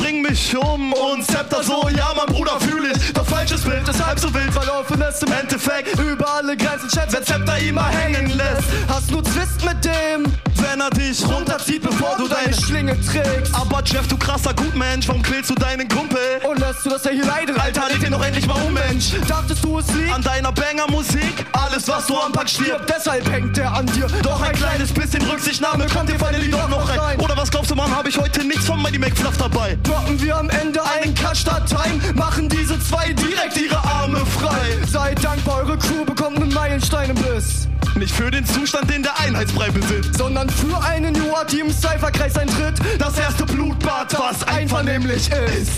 Bring 0.04 0.20
mich 0.20 0.54
um 0.54 0.92
und 0.92 1.24
Zepter 1.24 1.62
so, 1.62 1.88
ja, 1.96 2.12
mein 2.14 2.26
Bruder 2.26 2.60
fühl 2.60 2.90
ich. 2.90 3.12
Doch 3.14 3.24
falsches 3.24 3.62
Bild 3.62 3.88
ist 3.88 4.04
halb 4.04 4.18
so 4.18 4.34
wild, 4.34 4.52
Verlaufen 4.52 5.00
ist 5.00 5.22
im 5.22 5.32
Endeffekt, 5.32 5.98
über 5.98 6.30
alle 6.34 6.54
Grenzen, 6.58 6.90
schätze. 6.90 7.16
wenn 7.16 7.24
Zepter 7.24 7.56
immer 7.56 7.88
hängen 7.88 8.28
lässt. 8.28 8.68
Hast 8.86 9.10
nur 9.10 9.24
Zwist 9.24 9.64
mit 9.64 9.82
dem, 9.82 10.30
Wenn 10.64 10.80
er 10.80 10.90
dich 10.90 11.22
runterzieht, 11.26 11.82
bevor 11.82 12.16
du 12.16 12.26
deine 12.26 12.54
Sch 12.54 12.64
Schlinge 12.66 12.96
trägst. 13.00 13.54
Aber 13.54 13.82
Jeff, 13.84 14.08
du 14.08 14.16
krasser 14.16 14.54
Gutmensch, 14.54 15.06
warum 15.08 15.22
quälst 15.22 15.50
du 15.50 15.54
deinen 15.54 15.86
Kumpel? 15.88 16.18
Und 16.48 16.58
lässt 16.58 16.84
du, 16.84 16.90
dass 16.90 17.04
er 17.04 17.12
hier 17.12 17.26
leidet? 17.26 17.58
Alter, 17.58 17.88
leg 17.90 18.00
den 18.00 18.12
doch 18.12 18.24
endlich 18.24 18.46
mal 18.46 18.60
um, 18.62 18.72
Mensch. 18.72 19.12
Dachtest 19.28 19.62
du, 19.62 19.78
es 19.78 19.92
liegt? 19.92 20.12
An 20.12 20.22
deiner 20.22 20.52
Banger-Musik, 20.52 21.44
alles 21.52 21.86
was 21.86 22.06
du 22.06 22.16
anpackst 22.16 22.54
stirbt. 22.54 22.88
Deshalb 22.88 23.30
hängt 23.30 23.58
er 23.58 23.74
an 23.74 23.86
dir. 23.86 24.06
Doch 24.22 24.40
ein 24.40 24.54
kleines 24.54 24.92
bisschen 24.92 25.22
Rücksichtnahme 25.30 25.86
kommt 25.86 26.08
dir 26.08 26.18
finally 26.18 26.50
doch 26.50 26.68
noch 26.68 26.88
rein. 26.88 27.20
Oder 27.20 27.36
was 27.36 27.50
glaubst 27.50 27.70
du, 27.70 27.74
Mann, 27.74 27.94
habe 27.94 28.08
ich 28.08 28.16
heute 28.16 28.42
nichts 28.44 28.64
von 28.64 28.80
Mighty 28.80 28.98
McFluff 28.98 29.36
dabei? 29.36 29.76
Droppen 29.82 30.20
wir 30.20 30.36
am 30.36 30.48
Ende 30.48 30.80
einen 30.82 31.14
Time, 31.14 32.14
machen 32.14 32.48
diese 32.48 32.80
zwei 32.80 33.12
direkt 33.12 33.56
ihre 33.56 33.78
Arme 33.84 34.24
frei. 34.26 34.78
Seid 34.90 35.22
dankbar, 35.22 35.58
eure 35.58 35.78
Crew 35.78 36.04
bekommt 36.04 36.38
einen 36.38 36.52
Meilenstein 36.52 37.10
im 37.10 37.16
Biss. 37.16 37.68
Nicht 37.96 38.12
für 38.12 38.28
den 38.28 38.44
Zustand, 38.44 38.90
den 38.90 39.04
der 39.04 39.18
Einheitsbrei 39.20 39.70
besitzt. 39.70 40.18
Sondern 40.18 40.50
für 40.50 40.82
einen 40.82 41.14
Team 41.46 41.70
Cypherkreis 41.70 42.36
eintritt, 42.36 42.74
Das 42.98 43.16
erste 43.16 43.44
Blutbad, 43.44 44.18
was 44.18 44.42
einvernehmlich 44.48 45.30
ist. 45.30 45.70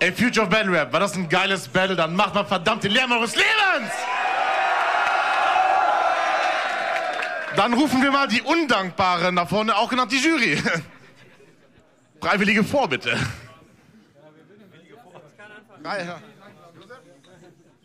Ey, 0.00 0.12
Future 0.12 0.46
of 0.46 0.50
Battle 0.50 0.72
Rap, 0.72 0.92
war 0.92 1.00
das 1.00 1.14
ein 1.14 1.28
geiles 1.28 1.68
Battle? 1.68 1.94
Dann 1.96 2.14
macht 2.14 2.34
mal 2.34 2.44
verdammt 2.44 2.84
den 2.84 2.92
Lärm 2.92 3.12
eures 3.12 3.34
Lebens! 3.34 3.92
Dann 7.56 7.72
rufen 7.72 8.02
wir 8.02 8.10
mal 8.10 8.28
die 8.28 8.42
Undankbaren 8.42 9.34
nach 9.34 9.48
vorne, 9.48 9.74
auch 9.76 9.88
genannt 9.88 10.12
die 10.12 10.18
Jury. 10.18 10.62
Freiwillige 12.20 12.64
vor, 12.64 12.88
bitte. 12.88 13.10
Ja, 13.10 13.16
ja. 13.16 13.35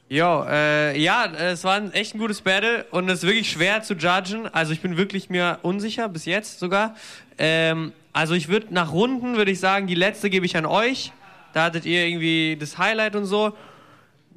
Jo, 0.09 0.43
äh, 0.45 0.99
ja, 0.99 1.25
es 1.25 1.63
war 1.63 1.75
ein 1.75 1.93
echt 1.93 2.15
ein 2.15 2.19
gutes 2.19 2.41
Battle 2.41 2.85
und 2.91 3.07
es 3.07 3.19
ist 3.19 3.23
wirklich 3.23 3.49
schwer 3.49 3.81
zu 3.81 3.93
judgen. 3.93 4.45
Also 4.47 4.73
ich 4.73 4.81
bin 4.81 4.97
wirklich 4.97 5.29
mir 5.29 5.59
unsicher, 5.61 6.09
bis 6.09 6.25
jetzt 6.25 6.59
sogar. 6.59 6.95
Ähm, 7.37 7.93
also 8.11 8.33
ich 8.33 8.49
würde 8.49 8.73
nach 8.73 8.91
Runden, 8.91 9.37
würde 9.37 9.51
ich 9.51 9.61
sagen, 9.61 9.87
die 9.87 9.95
letzte 9.95 10.29
gebe 10.29 10.45
ich 10.45 10.57
an 10.57 10.65
euch. 10.65 11.13
Da 11.53 11.63
hattet 11.63 11.85
ihr 11.85 12.05
irgendwie 12.05 12.57
das 12.59 12.77
Highlight 12.77 13.15
und 13.15 13.23
so. 13.23 13.55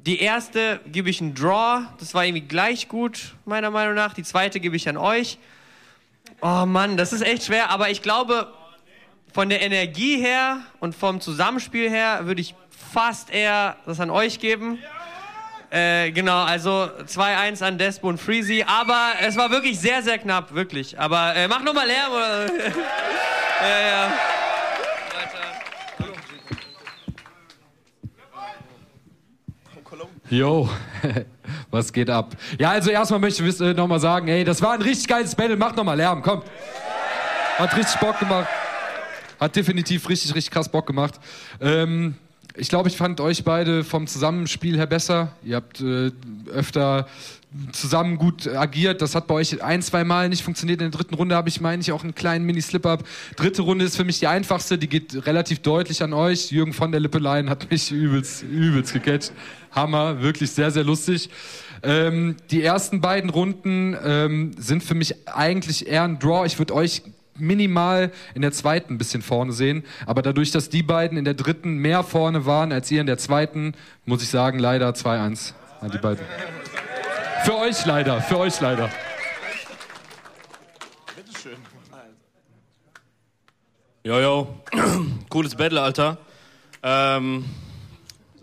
Die 0.05 0.21
erste 0.21 0.79
gebe 0.85 1.09
ich 1.09 1.19
einen 1.19 1.33
Draw. 1.33 1.87
Das 1.99 2.13
war 2.13 2.23
irgendwie 2.23 2.47
gleich 2.47 2.87
gut, 2.87 3.35
meiner 3.43 3.69
Meinung 3.69 3.95
nach. 3.95 4.13
Die 4.13 4.23
zweite 4.23 4.61
gebe 4.61 4.77
ich 4.77 4.87
an 4.87 4.95
euch. 4.95 5.39
Oh 6.41 6.65
Mann, 6.65 6.95
das 6.95 7.11
ist 7.11 7.21
echt 7.21 7.43
schwer. 7.43 7.69
Aber 7.69 7.89
ich 7.89 8.01
glaube, 8.01 8.53
von 9.35 9.49
der 9.49 9.61
Energie 9.61 10.15
her 10.15 10.59
und 10.79 10.95
vom 10.95 11.19
Zusammenspiel 11.19 11.89
her 11.89 12.21
würde 12.23 12.39
ich 12.39 12.55
fast 12.93 13.29
eher 13.29 13.75
das 13.85 13.99
an 13.99 14.09
euch 14.09 14.39
geben. 14.39 14.79
Äh, 15.69 16.11
genau, 16.11 16.45
also 16.45 16.87
2-1 17.05 17.61
an 17.61 17.77
Despo 17.77 18.07
und 18.07 18.17
Freezy. 18.17 18.63
Aber 18.65 19.11
es 19.19 19.35
war 19.35 19.51
wirklich 19.51 19.77
sehr, 19.77 20.01
sehr 20.03 20.19
knapp, 20.19 20.53
wirklich. 20.53 20.97
Aber 20.97 21.35
äh, 21.35 21.49
mach 21.49 21.61
nochmal 21.63 21.85
Lärm. 21.85 22.13
Oder? 22.13 22.45
ja, 23.61 23.79
ja. 23.89 24.13
Yo, 30.29 30.69
was 31.71 31.91
geht 31.91 32.09
ab? 32.09 32.37
Ja, 32.57 32.69
also 32.69 32.89
erstmal 32.89 33.19
möchte 33.19 33.43
ich 33.43 33.59
äh, 33.59 33.73
nochmal 33.73 33.99
sagen, 33.99 34.29
ey, 34.29 34.45
das 34.45 34.61
war 34.61 34.71
ein 34.71 34.81
richtig 34.81 35.09
geiles 35.09 35.35
Battle, 35.35 35.57
macht 35.57 35.75
nochmal 35.75 35.97
Lärm, 35.97 36.21
komm. 36.21 36.41
Hat 37.57 37.75
richtig 37.75 37.99
Bock 37.99 38.17
gemacht. 38.17 38.47
Hat 39.39 39.55
definitiv 39.55 40.09
richtig, 40.09 40.35
richtig 40.35 40.51
krass 40.51 40.69
Bock 40.69 40.87
gemacht. 40.87 41.19
Ähm, 41.61 42.15
ich 42.57 42.69
glaube, 42.69 42.87
ich 42.87 42.95
fand 42.95 43.19
euch 43.19 43.43
beide 43.43 43.83
vom 43.83 44.07
Zusammenspiel 44.07 44.77
her 44.77 44.87
besser. 44.87 45.33
Ihr 45.43 45.57
habt 45.57 45.81
äh, 45.81 46.11
öfter 46.51 47.07
zusammen 47.71 48.17
gut 48.17 48.47
agiert. 48.47 49.01
Das 49.01 49.15
hat 49.15 49.27
bei 49.27 49.35
euch 49.35 49.61
ein, 49.63 49.81
zwei 49.81 50.03
Mal 50.03 50.29
nicht 50.29 50.43
funktioniert. 50.43 50.81
In 50.81 50.91
der 50.91 50.97
dritten 50.97 51.15
Runde 51.15 51.35
habe 51.35 51.49
ich, 51.49 51.61
meine 51.61 51.81
ich, 51.81 51.91
auch 51.91 52.03
einen 52.03 52.15
kleinen 52.15 52.45
Mini-Slip-Up. 52.45 53.03
Dritte 53.35 53.61
Runde 53.61 53.85
ist 53.85 53.95
für 53.95 54.03
mich 54.03 54.19
die 54.19 54.27
einfachste. 54.27 54.77
Die 54.77 54.87
geht 54.87 55.25
relativ 55.25 55.59
deutlich 55.59 56.03
an 56.03 56.13
euch. 56.13 56.51
Jürgen 56.51 56.73
von 56.73 56.91
der 56.91 57.01
Lippelein 57.01 57.49
hat 57.49 57.69
mich 57.71 57.91
übelst, 57.91 58.43
übelst 58.43 58.93
gecatcht. 58.93 59.31
Hammer, 59.71 60.21
wirklich 60.21 60.51
sehr, 60.51 60.71
sehr 60.71 60.83
lustig. 60.83 61.29
Ähm, 61.83 62.35
die 62.51 62.63
ersten 62.63 63.01
beiden 63.01 63.29
Runden 63.29 63.95
ähm, 64.03 64.51
sind 64.57 64.83
für 64.83 64.95
mich 64.95 65.27
eigentlich 65.27 65.87
eher 65.87 66.03
ein 66.03 66.19
Draw. 66.19 66.45
Ich 66.45 66.57
würde 66.57 66.73
euch 66.73 67.03
minimal 67.37 68.11
in 68.33 68.41
der 68.41 68.51
zweiten 68.51 68.95
ein 68.95 68.97
bisschen 68.97 69.21
vorne 69.21 69.53
sehen. 69.53 69.83
Aber 70.05 70.21
dadurch, 70.21 70.51
dass 70.51 70.69
die 70.69 70.83
beiden 70.83 71.17
in 71.17 71.25
der 71.25 71.33
dritten 71.33 71.77
mehr 71.77 72.03
vorne 72.03 72.45
waren 72.45 72.71
als 72.71 72.89
ihr 72.91 73.01
in 73.01 73.07
der 73.07 73.17
zweiten, 73.17 73.73
muss 74.05 74.23
ich 74.23 74.29
sagen, 74.29 74.59
leider 74.59 74.89
2-1 74.89 75.53
an 75.81 75.91
die 75.91 75.97
beiden. 75.97 76.25
Für 77.43 77.57
euch 77.57 77.85
leider, 77.85 78.21
für 78.21 78.39
euch 78.39 78.59
leider. 78.59 78.89
Jo, 84.03 84.19
jo. 84.19 84.61
Cooles 85.29 85.55
Battle, 85.55 85.81
Alter. 85.81 86.19
Ähm, 86.83 87.45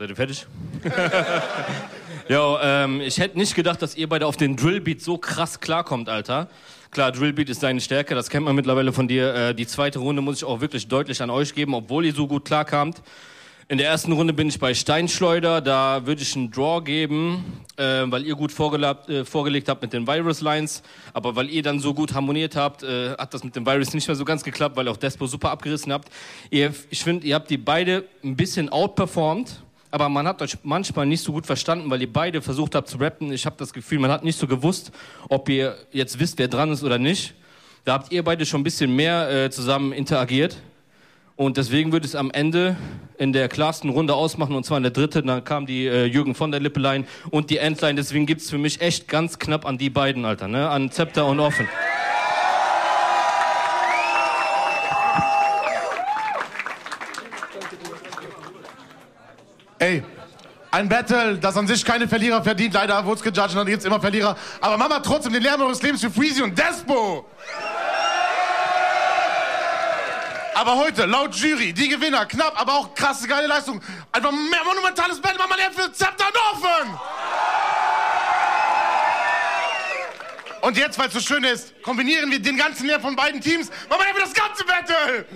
seid 0.02 0.10
ihr 0.10 0.16
fertig? 0.16 0.46
jo, 2.28 2.58
ähm, 2.60 3.00
ich 3.00 3.18
hätte 3.18 3.38
nicht 3.38 3.54
gedacht, 3.54 3.80
dass 3.82 3.96
ihr 3.96 4.08
beide 4.08 4.26
auf 4.26 4.36
den 4.36 4.56
Drillbeat 4.56 5.00
so 5.00 5.16
krass 5.16 5.60
klarkommt, 5.60 6.08
Alter. 6.08 6.48
Klar, 6.90 7.12
Drillbeat 7.12 7.48
ist 7.48 7.62
deine 7.62 7.80
Stärke, 7.80 8.16
das 8.16 8.28
kennt 8.28 8.44
man 8.44 8.56
mittlerweile 8.56 8.92
von 8.92 9.06
dir. 9.06 9.32
Äh, 9.32 9.54
die 9.54 9.66
zweite 9.66 10.00
Runde 10.00 10.20
muss 10.20 10.38
ich 10.38 10.44
auch 10.44 10.60
wirklich 10.60 10.88
deutlich 10.88 11.22
an 11.22 11.30
euch 11.30 11.54
geben, 11.54 11.74
obwohl 11.74 12.04
ihr 12.04 12.12
so 12.12 12.26
gut 12.26 12.44
klarkamt. 12.44 13.00
In 13.68 13.78
der 13.78 13.86
ersten 13.86 14.12
Runde 14.12 14.32
bin 14.32 14.48
ich 14.48 14.58
bei 14.58 14.74
Steinschleuder, 14.74 15.60
da 15.60 16.04
würde 16.04 16.20
ich 16.20 16.34
einen 16.34 16.50
Draw 16.50 16.82
geben, 16.82 17.62
äh, 17.76 18.02
weil 18.06 18.26
ihr 18.26 18.34
gut 18.34 18.50
vorgelegt, 18.50 19.08
äh, 19.08 19.24
vorgelegt 19.24 19.68
habt 19.68 19.82
mit 19.82 19.92
den 19.92 20.06
Virus 20.06 20.40
Lines, 20.40 20.82
aber 21.14 21.36
weil 21.36 21.48
ihr 21.48 21.62
dann 21.62 21.78
so 21.78 21.94
gut 21.94 22.12
harmoniert 22.12 22.56
habt, 22.56 22.82
äh, 22.82 23.10
hat 23.12 23.32
das 23.32 23.44
mit 23.44 23.54
dem 23.54 23.64
Virus 23.64 23.94
nicht 23.94 24.08
mehr 24.08 24.16
so 24.16 24.24
ganz 24.24 24.42
geklappt, 24.42 24.76
weil 24.76 24.88
ihr 24.88 24.90
auch 24.90 24.96
Despo 24.96 25.26
super 25.26 25.50
abgerissen 25.52 25.92
habt. 25.92 26.10
Ihr, 26.50 26.74
ich 26.90 27.02
finde, 27.04 27.26
ihr 27.26 27.36
habt 27.36 27.48
die 27.48 27.56
beide 27.56 28.04
ein 28.22 28.36
bisschen 28.36 28.68
outperformed, 28.68 29.62
aber 29.92 30.08
man 30.08 30.26
hat 30.26 30.40
euch 30.42 30.56
manchmal 30.62 31.06
nicht 31.06 31.22
so 31.22 31.32
gut 31.32 31.46
verstanden, 31.46 31.90
weil 31.90 32.00
ihr 32.00 32.12
beide 32.12 32.40
versucht 32.40 32.74
habt 32.74 32.88
zu 32.88 32.96
rappen. 32.96 33.30
Ich 33.30 33.44
habe 33.44 33.56
das 33.58 33.72
Gefühl, 33.72 33.98
man 33.98 34.10
hat 34.10 34.24
nicht 34.24 34.38
so 34.38 34.46
gewusst, 34.46 34.90
ob 35.28 35.48
ihr 35.50 35.76
jetzt 35.92 36.18
wisst, 36.18 36.38
wer 36.38 36.48
dran 36.48 36.72
ist 36.72 36.82
oder 36.82 36.98
nicht. 36.98 37.34
Da 37.84 37.92
habt 37.92 38.10
ihr 38.10 38.24
beide 38.24 38.46
schon 38.46 38.62
ein 38.62 38.64
bisschen 38.64 38.96
mehr 38.96 39.30
äh, 39.30 39.50
zusammen 39.50 39.92
interagiert. 39.92 40.56
Und 41.36 41.58
deswegen 41.58 41.92
würde 41.92 42.06
es 42.06 42.14
am 42.14 42.30
Ende 42.30 42.76
in 43.18 43.34
der 43.34 43.48
klarsten 43.48 43.90
Runde 43.90 44.14
ausmachen, 44.14 44.54
und 44.54 44.64
zwar 44.64 44.78
in 44.78 44.82
der 44.82 44.92
dritten. 44.92 45.26
Dann 45.26 45.44
kam 45.44 45.66
die 45.66 45.86
äh, 45.86 46.06
Jürgen 46.06 46.34
von 46.34 46.50
der 46.50 46.60
Lippelein 46.60 47.06
und 47.30 47.50
die 47.50 47.58
Endline. 47.58 47.96
Deswegen 47.96 48.24
gibt's 48.24 48.48
für 48.48 48.58
mich 48.58 48.80
echt 48.80 49.08
ganz 49.08 49.38
knapp 49.38 49.66
an 49.66 49.76
die 49.76 49.90
beiden, 49.90 50.24
Alter, 50.24 50.48
ne? 50.48 50.70
An 50.70 50.90
Zepter 50.90 51.26
und 51.26 51.38
Offen. 51.38 51.68
Ey, 59.82 60.00
Ein 60.70 60.88
Battle, 60.88 61.38
das 61.38 61.56
an 61.56 61.66
sich 61.66 61.84
keine 61.84 62.06
Verlierer 62.06 62.40
verdient. 62.40 62.72
Leider 62.74 63.04
wurde 63.04 63.16
es 63.16 63.22
gejudged 63.22 63.50
und 63.50 63.56
dann 63.56 63.66
gibt's 63.66 63.84
immer 63.84 64.00
Verlierer. 64.00 64.36
Aber 64.60 64.78
Mama 64.78 65.00
trotzdem 65.00 65.32
den 65.32 65.42
Lärm 65.42 65.60
eures 65.60 65.82
Lebens 65.82 66.02
für 66.02 66.10
Freezy 66.10 66.40
und 66.40 66.56
Despo. 66.56 67.28
Aber 70.54 70.76
heute, 70.76 71.04
laut 71.06 71.34
Jury, 71.34 71.72
die 71.72 71.88
Gewinner, 71.88 72.26
knapp, 72.26 72.60
aber 72.60 72.74
auch 72.74 72.94
krasse, 72.94 73.26
geile 73.26 73.48
Leistung. 73.48 73.82
Einfach 74.12 74.30
mehr 74.30 74.64
monumentales 74.64 75.20
Battle, 75.20 75.38
Mama 75.38 75.56
lernt 75.56 75.74
für 75.74 75.92
Zepter 75.92 76.26
Norfen. 76.32 76.98
Und 80.60 80.76
jetzt, 80.76 80.96
weil 80.96 81.08
es 81.08 81.14
so 81.14 81.20
schön 81.20 81.42
ist, 81.42 81.74
kombinieren 81.82 82.30
wir 82.30 82.40
den 82.40 82.56
ganzen 82.56 82.86
Lärm 82.86 83.02
von 83.02 83.16
beiden 83.16 83.40
Teams. 83.40 83.68
Mama 83.90 84.04
lernt 84.04 84.16
für 84.16 84.22
das 84.22 84.32
ganze 84.32 84.64
Battle. 84.64 85.26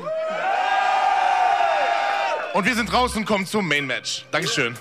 Und 2.56 2.64
wir 2.64 2.74
sind 2.74 2.90
raus 2.90 3.14
und 3.14 3.26
kommen 3.26 3.44
zum 3.44 3.68
Main 3.68 3.86
Match. 3.86 4.24
Dankeschön. 4.30 4.74